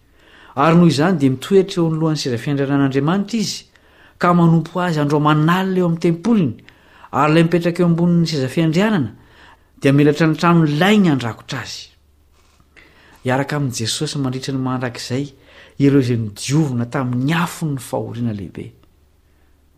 ary 0.55 0.75
noho 0.77 0.87
izany 0.87 1.17
di 1.17 1.29
mitoetra 1.29 1.81
eony 1.81 1.97
lohan'ny 1.99 2.17
sezafiandrianan'andriamanitra 2.19 3.37
izy 3.39 3.65
ka 4.19 4.33
manompo 4.33 4.81
azy 4.83 4.99
andromanalina 4.99 5.79
eo 5.79 5.85
amin'ny 5.85 5.99
tempoliny 6.03 6.53
ary 7.11 7.33
lay 7.33 7.43
mipetraka 7.43 7.79
eo 7.81 7.87
ambonn'ny 7.87 8.27
sezafiandrianana 8.27 9.09
di 9.81 9.91
mila 9.91 10.13
trantranolai 10.13 10.97
ny 10.99 11.09
andrakotra 11.15 11.59
azy 11.63 11.79
iarka 13.25 13.55
ain' 13.57 13.71
jesosy 13.79 14.17
mandritrany 14.19 14.59
manarak'zay 14.59 15.25
ireo 15.79 16.01
zay 16.01 16.17
niiona 16.17 16.85
tamin'ny 16.93 17.33
afonny 17.43 17.79
fahoriana 17.79 18.33
lehibe 18.33 18.73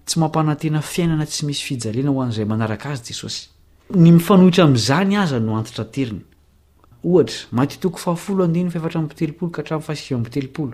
tsy 0.05 0.19
mampanatena 0.19 0.81
fiainana 0.81 1.25
tsy 1.25 1.45
misy 1.45 1.63
fijaeana 1.69 2.09
ho 2.09 2.21
an'zay 2.25 2.45
manaraka 2.45 2.89
azy 2.93 3.03
jesosnyha'zanyazno 3.13 5.53
oatra 7.03 7.35
maty 7.51 7.77
toko 7.79 7.97
fahafolo 7.97 8.43
andinyny 8.43 8.69
fahefatra 8.71 8.99
amitelopolo 8.99 9.51
ka 9.51 9.61
atramoy 9.61 9.83
fasiio 9.85 10.17
ambitelopolo 10.17 10.73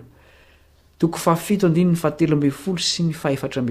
toko 0.98 1.18
fafito 1.18 1.66
andiny 1.66 1.90
ny 1.90 1.96
fahateloambefolo 1.96 2.78
sy 2.78 3.02
ny 3.04 3.12
faeatra 3.12 3.62
b 3.62 3.70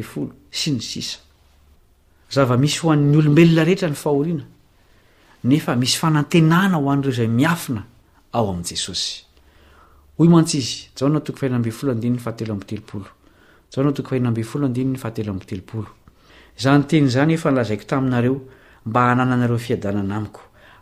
olo 13.78 13.88
aotoo 13.88 14.04
fahinam 14.04 14.34
folodinyny 14.34 14.34
ahteloambitelolooaotoko 14.34 14.34
fahinab 14.34 14.40
foloadinyy 14.52 14.96
ahteloteyezanyef 15.06 17.46
nlazaiko 17.46 17.84
tainareo 17.86 18.42
mba 18.86 19.02
anananareofiadananio 19.12 20.49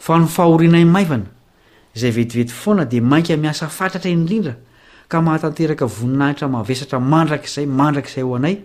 fa 0.00 0.16
ny 0.18 0.26
fahoriana 0.32 0.80
i 0.80 0.88
maivana 0.88 1.28
izay 1.96 2.12
vetivety 2.16 2.54
foana 2.56 2.86
dia 2.88 3.04
mainka 3.04 3.34
miasa 3.36 3.66
fantatra 3.68 4.08
indrindra 4.10 4.54
ka 5.10 5.20
mahatanteraka 5.26 5.86
voninahitra 5.96 6.46
mavesatra 6.54 6.98
mandrakizay 7.12 7.66
mandrakizay 7.80 8.24
ho 8.24 8.32
anay 8.38 8.56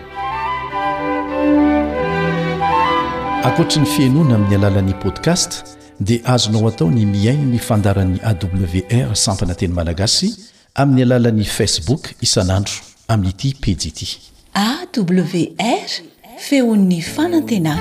akoatra 3.44 3.82
ny 3.82 3.88
fiainoana 3.90 4.36
amin'ny 4.38 4.54
alalan'i 4.56 4.94
podcast 5.04 5.64
dia 6.08 6.22
azonao 6.34 6.68
atao 6.70 6.92
ny 6.94 7.06
miainy 7.10 7.46
ny 7.52 7.60
fandaran'ny 7.68 8.20
awr 8.30 9.16
sampana 9.24 9.54
teny 9.60 9.74
malagasy 9.74 10.30
amin'ny 10.82 11.02
alalan'ni 11.08 11.46
facebook 11.58 12.04
isan'andro 12.26 12.78
amin'n'ity 13.14 13.56
piji 13.62 13.90
ity 13.90 14.10
awr 14.54 15.98
feon'ny 16.50 17.02
fanantena 17.02 17.80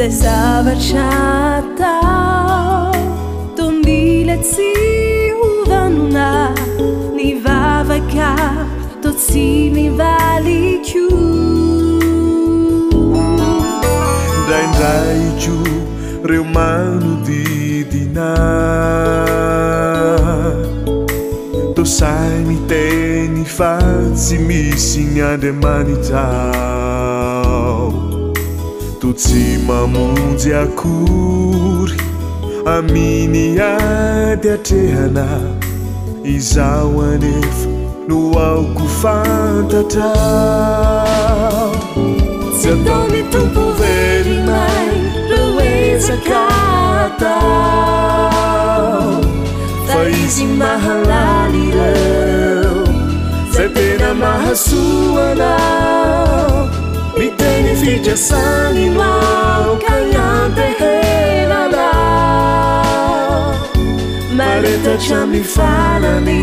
desavaciata 0.00 1.94
tombileziu 3.56 5.38
danna 5.68 6.28
ni 7.16 7.34
vavaca 7.46 8.32
to 9.02 9.10
zimi 9.24 9.86
valiciù 10.00 11.04
daindaiciù 14.50 15.56
reu 16.28 16.44
manu 16.56 17.12
di 17.26 17.44
dina 17.92 18.32
to 21.76 21.84
saimi 21.98 22.56
teni 22.72 23.44
fazi 23.58 24.36
mi 24.48 24.62
signa 24.86 25.30
de 25.42 25.50
manita 25.64 26.88
to 29.00 29.12
tsy 29.14 29.58
mamonjy 29.66 30.50
akory 30.64 31.96
aminy 32.68 33.44
ady 33.62 34.48
atrehana 34.56 35.26
izao 36.36 36.92
anefa 37.12 37.68
no 38.08 38.18
aoko 38.48 38.84
fantatra 39.00 40.10
sy 42.58 42.66
atao 42.74 43.04
mitompo 43.12 43.64
verimay 43.80 44.86
reoezakata 45.30 47.34
fa 49.92 50.00
izy 50.24 50.44
mahalaly 50.60 51.60
ireo 51.70 52.84
zay 53.54 53.68
tena 53.78 54.10
mahasoanao 54.24 56.79
fice 57.80 58.14
saninaro 58.28 59.72
canante 59.82 60.66
qelada 60.80 61.88
meretecami 64.38 65.42
falani 65.54 66.42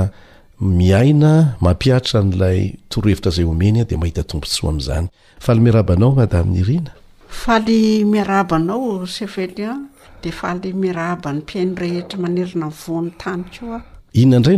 miaina 0.80 1.30
mampiatra 1.64 2.18
n'lay 2.28 2.58
torohevitra 2.90 3.30
zay 3.36 3.46
omeny 3.52 3.78
de 3.88 3.94
mahita 4.00 4.22
tomponsoa 4.30 4.68
ami'zany 4.72 5.06
faly 5.44 5.58
miarabanaoa 5.60 6.24
da 6.26 6.38
iyrinainadray 6.60 8.48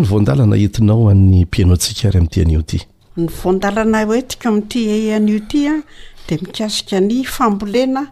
ny 0.01 0.07
voandalana 0.13 0.57
entinao 0.67 1.03
any 1.13 1.39
mpiainoatsika 1.49 2.07
ry 2.13 2.19
am'tianio 2.23 2.63
ty 2.71 2.79
ny 3.17 3.25
ondalana 3.49 3.99
eiko 4.05 4.47
am't'io 4.53 5.37
tya 5.51 5.73
de 6.29 6.35
mikasika 6.43 6.97
ny 7.09 7.17
fambolena 7.35 8.03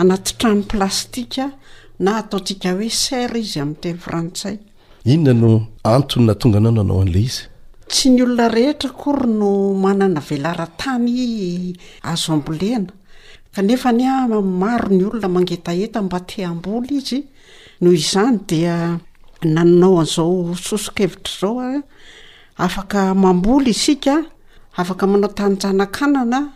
anay 0.00 0.18
tranolaiknaaaotsikaoe 0.38 2.88
sr 3.04 3.30
izy 3.42 3.58
amte 3.64 3.90
frantsay 4.04 4.56
inona 5.12 5.34
no 5.42 5.50
antonna 5.94 6.32
tonga 6.40 6.60
nao 6.64 6.72
nanao 6.78 6.98
an'le 7.04 7.20
izty 7.28 8.04
ny 8.12 8.18
olona 8.24 8.44
ehetra 8.62 8.90
oy 9.06 9.38
omanana 9.50 10.20
elaratanyazo 10.36 12.28
abolenaaeayamaro 12.36 14.88
ny 14.98 15.02
olona 15.08 15.28
magetaeta 15.36 15.98
mba 16.06 16.18
tambol 16.30 16.86
izy 16.98 17.18
noo 17.82 17.92
izany 18.00 18.36
dia 18.48 18.74
nanaoanzao 19.54 20.32
sosokevitrazao 20.66 21.60
ah, 21.60 21.80
afaka 22.64 22.98
mamboly 23.22 23.70
isika 23.76 24.14
afaka 24.76 25.06
manao 25.06 25.30
tanyjanakanana 25.30 26.48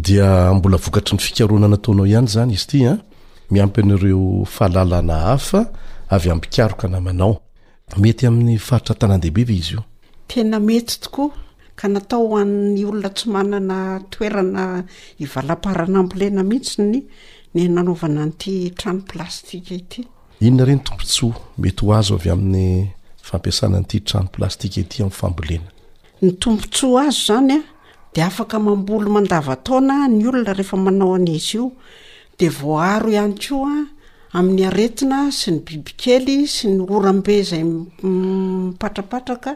di 0.06 0.16
mbola 0.58 0.78
vokatry 0.84 1.14
ny 1.18 1.22
fikarona 1.26 1.68
nataonao 1.68 2.06
ihany 2.08 2.28
zany 2.34 2.54
izy 2.54 2.68
tya 2.68 2.92
ah. 2.92 2.98
miampnareo 3.52 4.46
fahalalana 4.46 5.16
hafa 5.18 5.62
mpiakaeny 6.36 7.36
olona 12.86 13.10
tsy 13.14 13.30
manana 13.30 14.00
toerana 14.10 14.84
ivalaparana 15.20 16.00
ambolena 16.00 16.44
mihitsiny 16.44 17.04
ny 17.56 17.68
nanovana 17.70 18.24
nty 18.26 18.70
tranoplastika 18.78 19.76
ity 19.76 20.08
inona 20.42 20.66
reny 20.66 20.78
ny 20.80 20.84
tompotsoa 20.84 21.36
mety 21.58 21.86
ho 21.86 21.94
azo 21.94 22.16
avy 22.16 22.30
amin'ny 22.30 22.88
fampiasana 23.22 23.78
nyity 23.80 24.00
trano 24.02 24.28
plastika 24.34 24.82
ity 24.82 25.02
amnyfambolena 25.04 25.68
ny 26.22 26.32
tompotsa 26.42 26.88
aznyd 27.08 27.62
afk 28.22 28.54
amo 28.54 28.72
ndaonnyolona 28.76 30.54
refa 30.58 30.78
maaoazyodevao 30.78 32.82
ay 32.82 33.20
oa 33.52 33.86
ami'ny 34.34 34.66
areina 34.66 35.32
sy 35.32 35.52
ny 35.52 35.60
bibikely 35.66 36.48
sy 36.48 36.68
ny 36.68 36.82
orambe 36.90 37.36
zay 37.44 37.64
araarak 38.82 39.48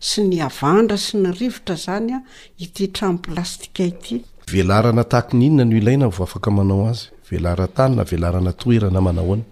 sy 0.00 0.22
ny 0.30 0.36
nr 0.40 0.98
synvotra 1.06 1.74
zay 1.76 2.20
iranoaay 2.58 4.22
velarana 4.52 5.04
ta 5.04 5.18
nyinona 5.36 5.64
no 5.68 5.76
ilaina 5.76 6.08
v 6.08 6.18
afaka 6.24 6.48
manao 6.50 6.86
azy 6.88 7.06
velaratany 7.32 7.94
na 7.98 8.04
velarana 8.10 8.52
toerana 8.62 9.00
manahoana 9.06 9.44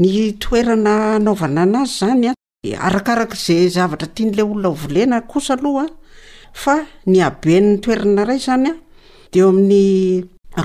ny 0.00 0.08
toerana 0.42 0.94
anaovana 1.16 1.62
an 1.66 1.74
azy 1.82 1.96
zany 2.02 2.26
ad 2.30 2.40
arakarak' 2.88 3.36
zay 3.46 3.62
zavatra 3.76 4.08
tia 4.14 4.26
n'la 4.28 4.42
olona 4.50 4.68
ovolena 4.76 5.16
kosa 5.30 5.52
aloha 5.58 5.86
fa 6.62 6.74
ny 7.12 7.18
aben''ny 7.28 7.66
toerana 7.84 8.22
ray 8.28 8.40
zany 8.46 8.68
a 8.70 8.74
de 9.32 9.36
eo 9.40 9.48
amin'ny 9.54 9.82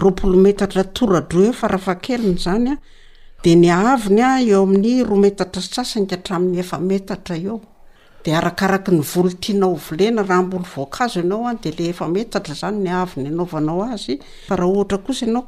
roapolo 0.02 0.36
metatra 0.46 0.84
toradro 0.98 1.42
e 1.50 1.52
fa 1.60 1.66
rahafa 1.74 1.94
keliny 2.06 2.38
zany 2.46 2.70
a 2.74 2.76
de 3.44 3.52
ny 3.62 3.68
ahaviny 3.80 4.22
a 4.28 4.30
eo 4.50 4.60
amin'ny 4.68 4.94
roa 5.10 5.20
metatra 5.26 5.62
sasank 5.74 6.10
htramin'ny 6.18 6.58
efa 6.64 6.78
metatra 6.92 7.36
eeo 7.44 7.58
de 8.26 8.36
arakaraky 8.36 8.92
ny 8.92 9.02
volo 9.02 9.30
tianaovolena 9.40 10.22
raha 10.24 10.40
ambolo 10.40 10.66
voankazo 10.76 11.20
anao 11.20 11.48
a 11.48 11.54
de 11.56 11.72
le 11.72 11.90
efa 11.90 12.08
meatra 12.08 12.54
zany 12.54 12.78
ny 12.84 12.90
anyanaoanaoa 12.90 13.98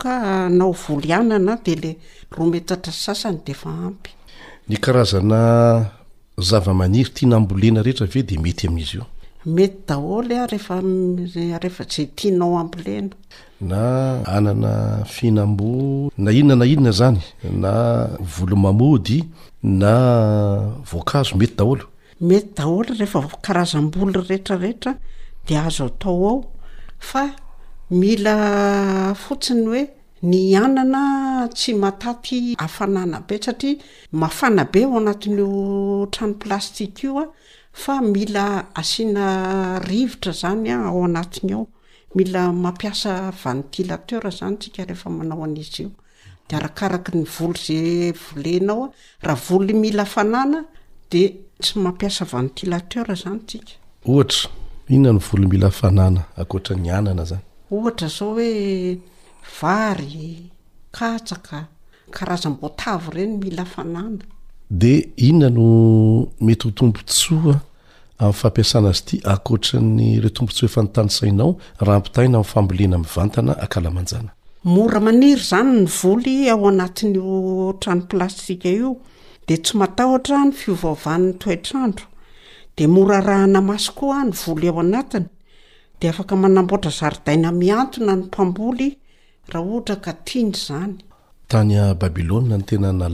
ah 0.05 0.49
aoaaade 2.37 3.55
ny 4.69 4.77
karazana 4.77 5.39
zava-maniry 6.41 7.09
tiana 7.09 7.35
ambo 7.35 7.55
lena 7.57 7.81
rehetra 7.83 8.07
ve 8.07 8.23
de 8.23 8.37
mety 8.37 8.67
amin'izyioaa 8.67 9.91
na 13.61 13.81
anana 14.25 15.03
finambo 15.05 16.11
na 16.17 16.31
inona 16.31 16.55
na 16.55 16.65
inona 16.65 16.91
zany 16.91 17.19
na 17.51 17.71
volomamod 18.37 19.23
na 19.63 19.91
vonazomety 20.91 21.55
daol 21.57 21.79
mety 22.23 22.55
daholo 22.55 22.93
rehefa 22.95 23.19
karazam-boly 23.45 24.13
rehtrarehetra 24.29 24.95
de 25.47 25.53
azo 25.59 25.85
atao 25.91 26.25
ao 26.29 26.51
fa 27.09 27.23
mila 27.91 29.13
fotsiny 29.13 29.65
hoe 29.67 29.83
ny 30.23 30.55
anana 30.55 31.49
tsy 31.55 31.73
mataty 31.73 32.55
afanana 32.57 33.19
be 33.27 33.35
satria 33.43 33.75
mafanabe 34.13 34.85
ao 34.85 34.97
anatin'o 34.97 36.07
trano 36.11 36.35
plastik 36.39 37.03
io 37.03 37.19
a 37.19 37.25
fa 37.73 37.99
mila 38.01 38.67
asiana 38.73 39.79
rivotra 39.79 40.31
zany 40.31 40.71
a 40.71 40.79
ao 40.87 41.03
anatny 41.03 41.51
ao 41.53 41.67
mila 42.15 42.53
mampiasa 42.53 43.33
vantilatera 43.43 44.29
zany 44.39 44.55
sikaeaaaoo 44.63 45.47
de 46.47 46.55
arakaraky 46.55 47.11
ny 47.19 47.23
voly 47.35 47.61
zay 47.67 48.13
volenaoa 48.31 48.91
raha 49.21 49.41
voly 49.49 49.73
mila 49.73 50.03
afanana 50.07 50.59
de 51.11 51.42
aha 51.63 52.41
inona 54.89 55.11
ny 55.13 55.19
voly 55.19 55.47
mila 55.47 55.69
fanaa 55.71 56.23
akoatrany 56.37 56.89
aana 56.91 57.23
zanyohatra 57.29 58.07
zao 58.07 58.33
hoe 58.33 58.99
vary 59.61 60.51
kataka 60.91 61.67
karazam-botavo 62.11 63.11
reny 63.11 63.37
mila 63.37 63.65
anaade 63.77 65.09
inona 65.17 65.49
no 65.49 66.27
mety 66.41 66.67
ho 66.67 66.71
tompontsoa 66.71 67.55
ami'ny 68.19 68.33
fampiasana 68.39 68.89
azy 68.89 69.03
ty 69.05 69.15
akoatra 69.33 69.79
ny 69.79 70.19
reo 70.19 70.29
tompontsoa 70.29 70.67
efanotanysainao 70.69 71.51
raha 71.79 71.99
mpitaina 71.99 72.37
amyfambolena 72.37 72.95
amvantana 72.99 73.53
akalamanjanamora 73.65 74.99
maniry 75.05 75.41
zany 75.49 75.79
ny 75.81 75.87
voly 76.01 76.49
ao 76.49 76.67
anatin'o 76.67 77.73
tran'ny 77.79 78.03
plastika 78.11 78.69
io 78.69 78.91
de 79.47 79.55
tsy 79.61 79.73
matahotra 79.79 80.37
ny 80.45 80.51
fiovaovan'ny 80.59 81.31
toetrandro 81.41 82.05
de 82.77 82.83
morarahana 82.93 83.59
maso 83.69 83.91
ko 83.97 84.05
a 84.13 84.21
ny 84.27 84.33
voly 84.41 84.67
ao 84.71 84.79
anatiny 84.83 85.27
de 86.01 86.05
afaka 86.11 86.33
manambotra 86.43 86.91
zaridaina 86.99 87.49
miantona 87.61 88.13
ny 88.17 88.23
mpamboly 88.27 88.87
raha 89.53 89.65
ohatra 89.73 89.95
ka 90.05 90.11
tiany 90.25 90.53
zanybabô 90.65 92.35
ena 92.39 92.57
zanyhoe 92.63 93.07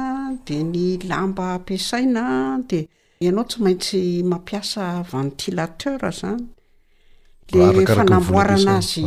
de 0.48 0.58
ny 0.74 0.78
lamba 1.10 1.46
ampiasaina 1.56 2.24
de 2.70 2.80
ianao 3.24 3.44
tsy 3.52 3.62
maintsy 3.64 4.02
mampiasa 4.32 4.84
ventilater 5.12 6.00
zany 6.22 6.44
le 7.52 7.86
faaboanazy 7.96 9.02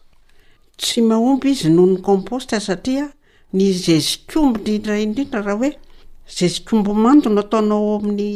tsy 0.81 1.01
mahomby 1.03 1.51
izy 1.51 1.69
noho 1.71 1.87
ny 1.93 1.99
kômpost 2.01 2.57
satria 2.61 3.09
ny 3.53 3.73
zezikomby 3.73 4.59
indrindra 4.65 4.99
indrindra 5.03 5.43
raha 5.43 5.61
oe 5.61 5.71
zezikombo 6.27 6.95
mandono 6.95 7.41
ataonao 7.45 7.97
amin'ny 7.99 8.31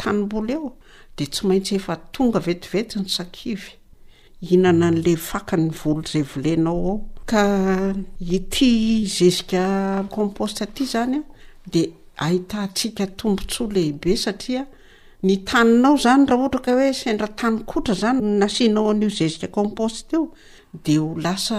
tanimbol 0.00 0.48
eo 0.50 0.70
de 1.18 1.24
tsy 1.26 1.44
maintsy 1.46 1.74
efa 1.74 1.94
tonga 2.14 2.40
vetivety 2.46 2.98
ny 3.02 3.08
sakivy 3.14 3.72
ihinana 4.42 4.84
an'la 4.90 5.14
faka 5.30 5.54
ny 5.62 5.68
volo 5.82 6.02
zay 6.12 6.22
volenao 6.34 6.76
ao 6.92 6.98
ka 7.30 7.42
ity 8.36 8.70
zezika 9.18 9.62
kômposty 10.14 10.60
aty 10.66 10.84
zany 10.92 11.16
a 11.16 11.22
de 11.72 11.82
ahita 12.24 12.60
tsiaka 12.76 13.04
tombontsoa 13.18 13.72
lehibe 13.76 14.12
satria 14.24 14.62
ny 15.26 15.34
taninao 15.48 15.96
zany 16.04 16.22
raha 16.28 16.38
ohatra 16.42 16.60
ka 16.66 16.72
hoe 16.76 16.90
sendra 17.02 17.28
tany 17.38 17.56
kotra 17.70 17.94
zany 18.02 18.18
nasianao 18.40 18.90
an'io 18.92 19.10
zezika 19.18 19.48
cômposte 19.56 20.12
io 20.16 20.22
de 20.84 20.94
ho 21.00 21.08
lasa 21.24 21.58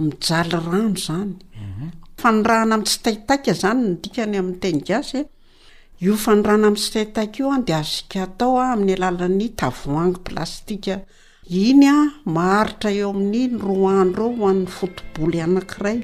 ijay 0.08 0.50
rano 0.50 0.94
zanyfaranaam 1.06 2.82
tsy 2.88 2.96
taitaia 3.04 3.54
zany 3.62 3.82
mhm. 3.82 3.92
ndikany 3.98 4.36
aminytanasy 4.42 5.18
e. 6.00 6.08
o 6.12 6.16
fanranaami 6.24 6.76
tsy 6.80 6.92
taitai 7.16 7.30
o 7.50 7.54
de 7.68 7.74
aika 7.80 8.18
ataoa 8.28 8.64
amin'ny 8.74 8.94
alalan'ny 9.08 9.48
tavoangy 9.60 10.18
plastika 10.30 10.96
inya 11.66 11.96
mahaitra 12.36 12.90
eo 13.02 13.10
amin'n'ny 13.16 13.58
roandreo 13.68 14.30
hoan'ny 14.40 14.66
fotiboly 14.78 15.38
anankiray 15.46 15.98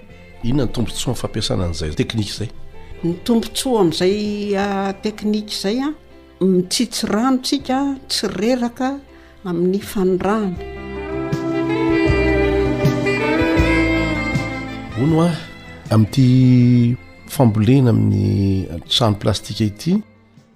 inona 0.49 0.65
ny 0.69 0.73
tompotsoafampiasanaan'za 0.75 1.83
tenik 1.99 2.29
zayny 2.37 2.53
tompotso 3.25 3.67
amzay 3.81 4.15
tenik 5.03 5.49
zaya 5.63 5.89
mitsitsy 6.45 7.05
rano 7.05 7.37
tsika 7.43 7.79
tsy 8.09 8.27
reraka 8.27 8.99
amin'ny 9.45 9.79
fanodrany 9.81 10.55
o 15.01 15.05
no 15.05 15.21
a 15.21 15.29
amin'ity 15.93 16.97
fambolena 17.29 17.89
amin'ny 17.91 18.65
trano 18.89 19.15
plastika 19.21 19.63
ity 19.63 20.01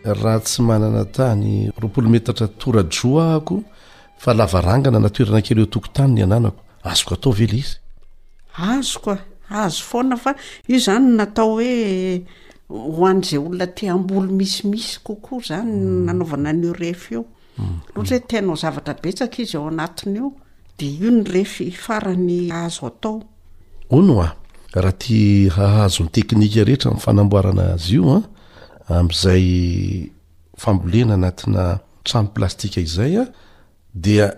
raha 0.04 0.40
tsy 0.46 0.62
manana 0.64 1.06
tany 1.16 1.70
roapolo 1.80 2.10
metatra 2.10 2.48
torajo 2.48 3.10
ahko 3.22 3.62
fa 4.22 4.34
lavarangana 4.34 5.00
natoerana 5.00 5.42
kely 5.48 5.60
eo 5.62 5.70
tokotany 5.74 6.12
ny 6.16 6.24
ananako 6.24 6.62
azoko 6.84 7.14
atao 7.14 7.32
vela 7.34 7.54
izy 7.62 7.78
azokoa 8.68 9.18
azo 9.64 9.84
foana 9.90 10.16
fa 10.18 10.32
io 10.68 10.80
zany 10.86 11.06
natao 11.18 11.50
hoe 11.54 11.78
hoan'zay 12.70 13.38
olona 13.40 13.68
ti 13.68 13.88
ambolo 13.88 14.32
misimisy 14.32 15.00
kokoa 15.04 15.42
zany 15.48 15.72
mm. 15.72 16.06
nanaovana 16.06 16.54
nio 16.54 16.74
refy 16.74 17.14
io 17.16 17.26
mm. 17.58 17.80
loatra 17.96 18.18
ho 18.18 18.24
tenao 18.28 18.56
zavatra 18.56 18.94
betsaka 19.02 19.42
izy 19.42 19.58
eo 19.58 19.68
anatin'io 19.68 20.32
de 20.80 20.86
io 20.86 21.10
ny 21.12 21.24
refy 21.28 21.72
farany 21.72 22.50
ahazoatao 22.52 23.24
o 23.90 24.02
no 24.02 24.22
a 24.22 24.28
raha 24.76 24.92
ty 24.92 25.48
hahazo 25.50 26.04
ny 26.04 26.10
teknika 26.12 26.64
rehetra 26.64 26.92
mifanamboarana 26.92 27.74
azy 27.74 27.94
io 27.96 28.16
a 28.16 28.22
am'zay 29.00 30.10
fambolena 30.58 31.14
anatina 31.14 31.80
tramy 32.04 32.28
plastika 32.34 32.82
izay 32.82 33.16
a 33.18 33.24
de 33.94 34.30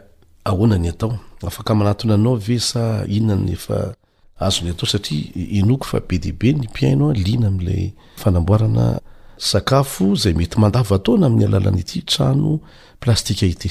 ahoanany 0.46 0.90
atao 0.90 1.18
afaka 1.44 1.76
manatina 1.76 2.14
anao 2.14 2.36
ve 2.36 2.60
sa 2.60 3.06
ihinany 3.08 3.46
nefa 3.50 3.96
azony 4.40 4.70
atao 4.70 4.86
satria 4.90 5.24
inoko 5.36 5.86
fa 5.86 6.00
be 6.00 6.18
debe 6.20 6.54
ny 6.54 6.64
mpiainao 6.68 7.12
lina 7.14 7.48
am'lay 7.48 7.94
fanamboarana 8.18 9.00
sakafo 9.38 10.16
zay 10.16 10.34
mety 10.34 10.58
mandava 10.60 10.96
ataona 10.96 11.26
amin'ny 11.28 11.46
alalana 11.48 11.80
ity 11.80 12.02
trano 12.06 12.60
plastikah 13.00 13.70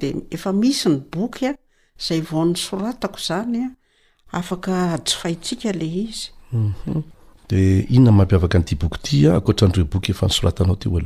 deefa 0.00 0.52
misy 0.52 0.88
ny 0.88 1.00
boky 1.12 1.46
a 1.46 1.54
zay 2.08 2.20
vaony 2.20 2.54
soratako 2.56 3.18
zanya 3.26 3.70
afak 4.32 4.68
yfaitsika 5.08 5.72
le 5.72 5.86
iznnamapiavaka 7.50 8.58
ntbokybokysoraaaobo 8.58 11.00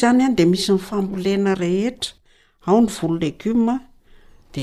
zany 0.00 0.22
an 0.24 0.28
mhm. 0.30 0.36
de 0.36 0.44
misy 0.44 0.72
ny 0.72 0.78
fambolena 0.78 1.54
rehetra 1.54 2.12
ao 2.66 2.80
ny 2.80 2.86
volo 2.86 3.18
legima 3.18 3.80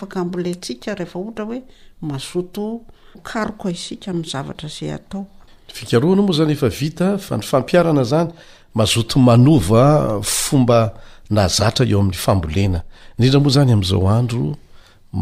zanyefavit 6.32 6.98
fa 7.18 7.36
ny 7.36 7.42
miana 7.70 8.04
zanymazoonoafomba 8.04 10.92
azaa 11.36 11.72
eo 11.80 12.00
amin'ny 12.00 12.14
famboenaindrindra 12.24 13.40
moa 13.40 13.50
zanyamzao 13.56 14.08
andro 14.18 14.42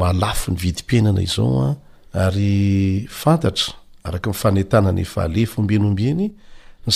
malafo 0.00 0.48
ny 0.52 0.56
vidimpenana 0.62 1.20
izaoa 1.22 1.76
ary 2.12 3.06
fantatra 3.20 3.72
arak 4.04 4.26
nyfanetanany 4.26 5.00
efa 5.04 5.20
alefoombenyombny 5.24 6.12
ny 6.12 6.30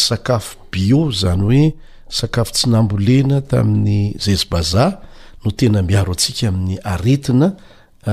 sakafo 0.06 0.56
bio 0.70 1.10
zany 1.10 1.42
hoe 1.42 1.74
sakafo 2.08 2.52
tsy 2.54 2.66
nambolena 2.70 3.40
tamin'ny 3.40 4.14
zezibaza 4.24 4.84
no 5.44 5.50
tena 5.50 5.82
miaro 5.82 6.12
atsika 6.16 6.48
amin'ny 6.48 6.78
aretina 6.92 7.48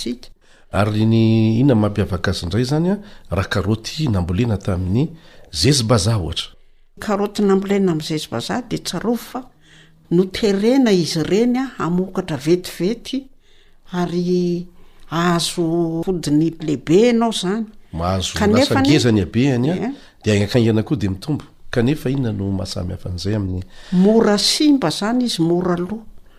ary 0.72 1.06
ny 1.06 1.58
inona 1.60 1.74
mampiavakazindray 1.74 2.64
zanya 2.64 2.98
raha 3.30 3.48
karaoty 3.48 4.08
nambolena 4.08 4.56
tamin'ny 4.58 5.08
zezi-bazah 5.52 6.16
oatra 6.18 7.46
nabena 7.46 7.92
zebazahdevoa 7.98 9.50
izy 10.92 11.18
enya 11.42 11.64
aoatra 11.78 12.36
vetivety 12.36 13.26
ary 13.92 14.66
azo 15.10 16.02
fodi'ny 16.06 16.54
leibe 16.66 17.10
anao 17.10 17.32
zanyazaezany 17.32 19.20
aeany 19.26 19.66
eh? 19.68 19.90
de 20.24 20.44
akaiana 20.44 20.82
koa 20.82 20.96
de 20.96 21.08
mitombo 21.08 21.44
kanefa 21.70 22.10
inona 22.10 22.32
no 22.32 22.50
mahasamyhafa 22.52 23.10
an'zay 23.10 23.34
ami'ny 23.34 23.62
mora 23.92 24.38
simba 24.38 24.90
zany 24.90 25.24
izy 25.26 25.42
oraoha 25.42 26.04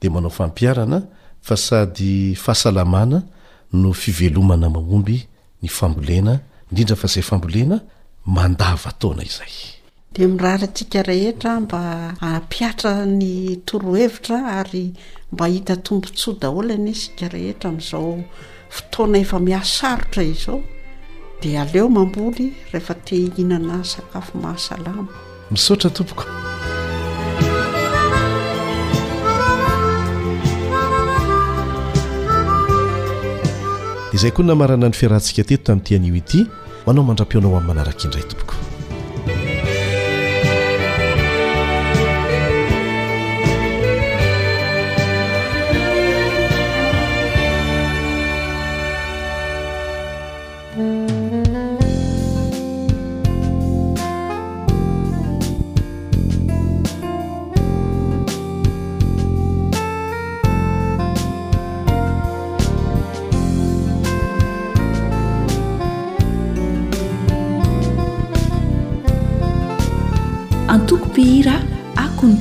de 0.00 0.08
manao 0.08 0.30
fampiarana 0.30 1.02
fa 1.40 1.56
sady 1.56 2.34
fahasalamana 2.34 3.22
no 3.72 3.92
fivelomana 3.92 4.68
mahomby 4.70 5.26
ny 5.62 5.68
fambolena 5.68 6.40
indindra 6.70 6.96
fa 6.96 7.08
zay 7.08 7.22
fambolena 7.22 7.76
mandava 8.26 8.90
taona 9.00 9.22
izay 9.24 9.54
de 10.14 10.26
mirary 10.26 10.68
tsika 10.74 11.00
rehetra 11.10 11.50
mba 11.60 11.80
ampiatra 12.32 12.92
ny 13.18 13.56
torohevitra 13.66 14.36
ary 14.58 14.86
mba 15.32 15.44
hita 15.54 15.76
tompontsoa 15.86 16.36
daholany 16.42 16.94
sika 17.00 17.26
rehetra 17.34 17.66
ami'izao 17.70 18.12
fotoana 18.74 19.16
efa 19.24 19.38
mihasarotra 19.46 20.22
izao 20.32 20.58
de 21.42 21.50
aleo 21.62 21.88
mamboly 21.96 22.46
rehefa 22.72 22.94
te 23.04 23.12
hihinana 23.16 23.84
sakafo 23.92 24.32
mahasalama 24.42 25.04
misaotra 25.50 25.90
tompoko 25.90 26.24
izay 34.14 34.32
ko 34.32 34.40
namarana 34.42 34.88
ny 34.88 34.96
fiarahantsika 34.96 35.44
teto 35.44 35.68
tamin'y 35.72 35.84
tianioity 35.86 36.38
manao 36.88 37.04
mandra-pionao 37.04 37.52
amin'ny 37.56 37.68
manaraka 37.68 38.04
indray 38.08 38.24
itoboko 38.24 38.56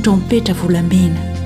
o 0.07 0.15
mipetra 0.15 0.53
volambena 0.53 1.36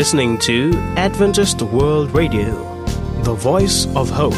listening 0.00 0.38
to 0.38 0.70
adventised 0.96 1.60
world 1.60 2.10
radio 2.12 2.50
the 3.24 3.34
voice 3.34 3.86
of 3.94 4.08
hope 4.08 4.32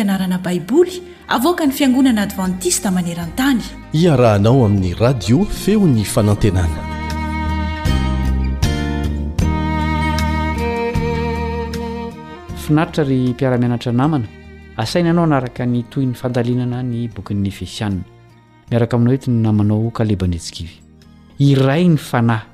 anarana 0.00 0.38
baiboly 0.38 1.02
avoka 1.28 1.66
ny 1.66 1.72
fiangonana 1.72 2.22
advantista 2.24 2.90
manerantany 2.90 3.60
iarahanao 3.94 4.64
amin'ny 4.66 4.94
radio 4.96 5.44
feo 5.44 5.86
ny 5.86 6.04
fanantenana 6.04 6.80
finaritra 12.62 13.04
ry 13.04 13.18
mpiara-mianatra 13.32 13.92
namana 13.92 14.26
asaina 14.76 15.10
anao 15.10 15.24
anaraka 15.28 15.66
ny 15.66 15.82
toy 15.90 16.04
n'ny 16.06 16.14
fandalinana 16.16 16.82
ny 16.82 17.08
bokin'ny 17.14 17.50
fesianna 17.50 18.00
miaraka 18.70 18.96
aminao 18.96 19.14
hoetiny 19.16 19.42
namanao 19.46 19.90
kalebanetsikivy 19.90 20.74
iray 21.40 21.84
ny 21.88 21.96
fanahy 21.98 22.44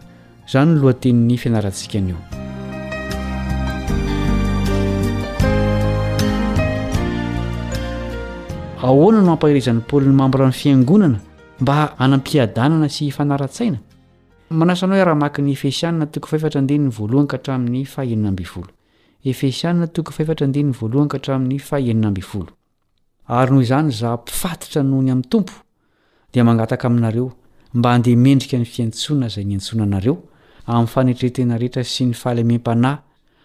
zany 0.53 0.73
ny 0.75 0.81
loha 0.81 0.95
tenin'ny 1.01 1.39
fianarantsika 1.39 2.01
nio 2.01 2.36
ahoana 8.89 9.21
no 9.23 9.29
hampahirizan'ni 9.33 9.83
paoly 9.91 10.07
ny 10.11 10.15
mambora 10.21 10.47
ny 10.47 10.53
fiangonana 10.61 11.19
mba 11.63 11.75
anam-piadanana 12.05 12.89
sy 12.95 13.09
fanara-tsaina 13.17 13.79
manasanao 14.61 14.97
hoe 14.99 15.05
raha 15.09 15.15
maky 15.25 15.41
ny 15.47 15.51
efesiaa'efesana'y 15.53 16.91
ary 23.37 23.51
noho 23.53 23.63
izany 23.67 23.89
zampifatitra 24.01 24.81
nohony 24.89 25.11
amin'ny 25.11 25.25
tompo 25.33 25.53
dia 26.33 26.45
mangataka 26.49 26.85
aminareo 26.91 27.27
mba 27.79 27.89
handeha 27.95 28.17
mendrika 28.27 28.57
ny 28.61 28.65
fiantsona 28.75 29.27
izay 29.31 29.45
ny 29.51 29.55
antsona 29.59 29.83
anareo 29.89 30.17
amin'ny 30.71 30.87
fanetretena 30.95 31.55
rehetra 31.63 31.83
sy 31.93 32.03
ny 32.09 32.15
falemem-panahy 32.23 32.99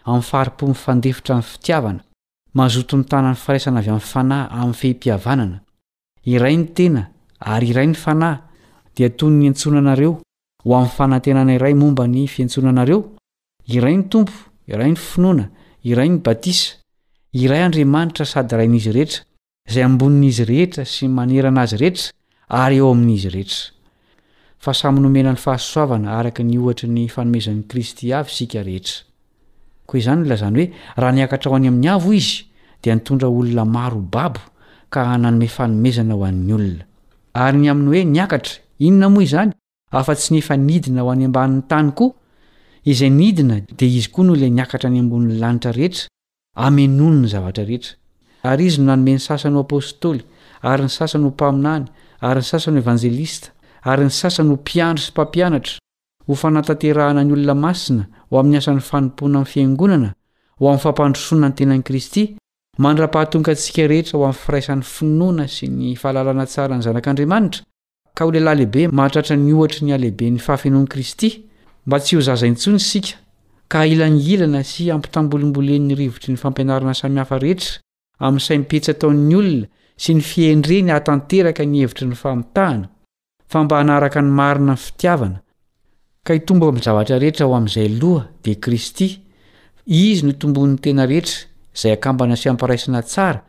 amin'ny 0.06 0.24
faharipofandefitra 0.30 1.34
'nyfitiavana 1.40 2.02
mazotony 2.54 3.04
tanany 3.06 3.36
faraisana 3.36 3.80
avy 3.80 3.90
amin'ny 3.92 4.08
fanahy 4.12 4.50
amin'ny 4.56 4.74
fehim-pihavanana 4.80 5.58
iray 6.26 6.56
ny 6.62 6.66
tena 6.78 7.04
ary 7.40 7.70
iray 7.72 7.88
ny 7.92 7.96
fanahy 7.96 8.42
dia 8.96 9.10
tony 9.10 9.38
ny 9.40 9.48
antsonanareo 9.52 10.12
ho 10.66 10.72
amin'ny 10.76 10.94
fanantenana 10.98 11.56
iray 11.56 11.74
momba 11.84 12.08
ny 12.08 12.28
fiantsonanareo 12.28 13.00
iray 13.78 13.96
ny 14.02 14.10
tompo 14.14 14.34
iray 14.68 14.92
ny 14.92 14.98
finoana 15.00 15.46
iray 15.84 16.10
ny 16.10 16.18
batisa 16.26 16.76
iray 17.32 17.62
andriamanitra 17.64 18.26
sady 18.26 18.54
irain'izy 18.56 18.92
rehetra 18.98 19.24
izay 19.70 19.84
ambonin'izy 19.88 20.46
rehetra 20.52 20.84
sy 20.86 21.08
manerana 21.08 21.62
azy 21.64 21.78
rehetra 21.82 22.12
ary 22.64 22.82
eo 22.84 22.92
amin'izy 22.92 23.30
rehetra 23.30 23.62
fa 24.60 24.74
samynomena 24.74 25.32
ny 25.32 25.40
fahasoavana 25.46 26.12
araka 26.20 26.44
ny 26.44 26.60
ohatry 26.60 26.90
ny 26.98 27.08
fanomezan'i 27.16 27.64
kristy 27.72 28.12
avy 28.14 28.28
isika 28.36 28.60
rehetra 28.68 29.08
izany 29.98 30.26
lazany 30.28 30.68
hoe 30.68 30.72
raha 31.02 31.12
niakatra 31.12 31.52
ho 31.52 31.56
any 31.56 31.68
amin'ny 31.68 31.90
avo 31.90 32.12
izy 32.14 32.46
dia 32.84 32.96
nitondra 32.96 33.28
olona 33.30 33.66
marobabo 33.66 34.40
ka 34.90 35.18
nanome 35.18 35.48
fanomezana 35.48 36.14
ho 36.16 36.24
an'ny 36.24 36.54
olona 36.54 36.86
ary 37.34 37.58
ny 37.58 37.70
aminy 37.72 37.88
hoe 37.98 38.06
niakatra 38.16 38.54
inona 38.80 39.10
moa 39.10 39.24
izany 39.24 39.52
afa 39.92 40.16
tsy 40.16 40.34
ny 40.34 40.38
efa 40.40 40.56
nidina 40.58 41.02
ho 41.04 41.10
any 41.12 41.26
amban'ny 41.28 41.62
tany 41.68 41.92
koa 41.92 42.12
izay 42.84 43.10
nidina 43.10 43.56
dia 43.78 43.88
izy 43.88 44.10
koa 44.12 44.26
noho 44.26 44.36
ilay 44.36 44.50
niakatra 44.52 44.90
ny 44.90 45.00
ambon'ny 45.00 45.40
lanitra 45.42 45.72
rehetra 45.72 46.08
amenony 46.56 47.20
ny 47.22 47.28
zavatra 47.28 47.64
rehetra 47.66 47.96
ary 48.44 48.66
izy 48.66 48.80
no 48.82 48.86
nanome 48.92 49.14
ny 49.14 49.20
sasany 49.20 49.56
ho 49.56 49.62
apôstôly 49.64 50.24
ary 50.64 50.84
ny 50.84 50.90
sasany 50.90 51.24
ho 51.26 51.30
mpaminany 51.32 51.86
ary 52.22 52.40
ny 52.42 52.46
sasany 52.52 52.78
o 52.78 52.82
evanjelista 52.82 53.48
ary 53.84 54.04
ny 54.04 54.10
sasany 54.12 54.50
ho 54.50 54.56
mpiandry 54.56 55.04
sy 55.04 55.12
mpampianatra 55.12 55.78
ho 56.28 56.34
fanatanterahana 56.36 57.24
ny 57.24 57.34
olona 57.34 57.56
masina 57.56 58.06
ho 58.30 58.40
amin'ny 58.40 58.58
asan'ny 58.62 58.84
fanompona 58.90 59.38
ami'y 59.42 59.52
fiangonana 59.52 60.10
ho 60.60 60.64
amin'ny 60.68 60.84
fampandrosona 60.84 61.50
ny 61.50 61.56
tenan'i 61.58 61.86
kristy 61.88 62.24
mandra-pahatonkantsika 62.86 63.88
rehetra 63.92 64.18
ho 64.20 64.24
ami'ny 64.28 64.42
firaisan'ny 64.44 64.86
finoana 64.94 65.48
sy 65.50 65.70
ny 65.74 65.96
fahalalana 66.02 66.46
tsara 66.46 66.78
ny 66.78 66.86
zanak'andriamanitra 66.86 67.66
ka 68.16 68.26
holeilahylehibe 68.30 68.84
mahatratra 69.00 69.36
ny 69.42 69.52
ohatry 69.58 69.88
ny 69.88 69.94
alehibe 69.98 70.30
ny 70.36 70.40
fahafenoan'i 70.46 70.92
kristy 70.94 71.30
mba 71.88 72.00
tsy 72.00 72.18
ho 72.20 72.24
zazaintsony 72.30 72.80
sika 72.80 73.18
ka 73.72 73.86
ilangilana 73.86 74.62
sy 74.64 74.92
ampitambolimbolenn'ny 74.94 75.96
rivotry 75.98 76.34
ny 76.36 76.40
fampianarana 76.44 76.94
samihafa 76.94 77.40
rehetra 77.46 77.80
amin'y 78.22 78.46
saiymipetsy 78.48 78.94
ataon'ny 78.94 79.36
olona 79.42 79.68
sy 79.98 80.16
ny 80.20 80.26
fiendreny 80.30 80.92
hahatanteraka 80.94 81.66
ny 81.66 81.80
hevitry 81.84 82.12
ny 82.14 82.18
famitahana 82.20 82.90
fa 83.52 83.64
mba 83.66 83.80
hanaraka 83.82 84.22
ny 84.22 84.32
marina 84.42 84.76
ny 84.78 84.82
fitiavana 84.86 85.40
ka 86.26 86.34
itombo 86.38 86.68
amin'n 86.70 86.84
zavatra 86.86 87.18
rehetra 87.18 87.46
ho 87.50 87.54
amin'izay 87.58 87.90
loha 88.00 88.28
dia 88.46 88.58
kristy 88.64 89.08
izy 90.00 90.22
no 90.26 90.30
itombon'ny 90.38 90.78
tena 90.84 91.08
rehetra 91.10 91.48
izay 91.76 91.94
akambana 91.98 92.36
sy 92.38 92.50
ampiaraisana 92.52 93.02
tsara 93.04 93.42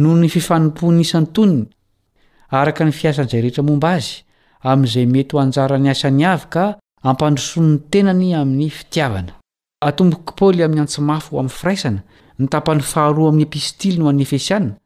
noho 0.00 0.14
ny 0.20 0.28
fifanomponyisantoniny 0.34 1.64
araka 2.58 2.84
ny 2.84 2.92
fiasan'izay 2.98 3.40
rehetra 3.44 3.62
momba 3.64 3.94
azy 3.96 4.10
amin'izay 4.70 5.06
mety 5.12 5.32
ho 5.34 5.40
anjarany 5.42 5.88
asany 5.92 6.24
avy 6.32 6.46
ka 6.54 6.64
ampandroson'ny 7.08 7.80
tenany 7.90 8.34
amin'ny 8.40 8.68
fitiavana 8.78 9.32
atomboko 9.88 10.32
paoly 10.38 10.60
amin'ny 10.64 10.84
antsomafy 10.84 11.32
ho 11.32 11.38
amin'ny 11.40 11.56
firaisana 11.60 12.02
ny 12.38 12.46
tapany 12.52 12.84
faharoa 12.92 13.28
amin'ny 13.32 13.48
epistily 13.48 13.96
no 13.98 14.12
an'ny 14.12 14.24
efesianna 14.28 14.76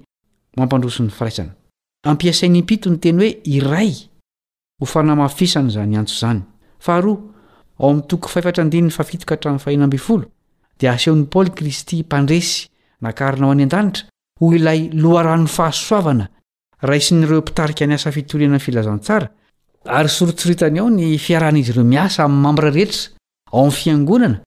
hoe 9.61 9.75
yaodi 9.75 10.87
asehonypaoly 10.95 11.51
kristympandresy 11.59 12.69
nakarinao 13.05 13.51
any 13.53 13.63
a-dantra 13.65 14.05
ho 14.41 14.53
ilay 14.55 14.91
loharany 14.93 15.47
fahasoavana 15.47 16.29
raisinyireo 16.83 17.41
mpitarika 17.41 17.85
any 17.85 17.95
asa 17.95 18.13
fitorianany 18.13 18.61
filazantsara 18.61 19.27
ary 19.85 20.09
sortsoriitany 20.09 20.79
ao 20.81 20.91
ny 20.91 21.19
fiarahn'izy 21.19 21.73
reo 21.73 21.85
miasa 21.85 22.25
am'ny 22.25 22.41
mamrarehra 22.43 22.93
ao 23.53 23.61
am'n 23.67 23.71
fiangonana 23.79 24.41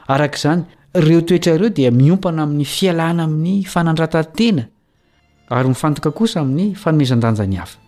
araka 0.09 0.36
izany 0.36 0.64
ireo 0.94 1.20
toetra 1.22 1.55
ireo 1.57 1.68
dia 1.70 1.90
miompana 1.90 2.42
amin'ny 2.42 2.64
fialana 2.64 3.22
amin'ny 3.24 3.64
fanandratanntena 3.64 4.62
ary 5.50 5.68
nifantoka 5.68 6.11
kosa 6.11 6.40
amin'ny 6.40 6.74
fanomezan-danja 6.74 7.44
ny 7.48 7.57
hafa 7.57 7.78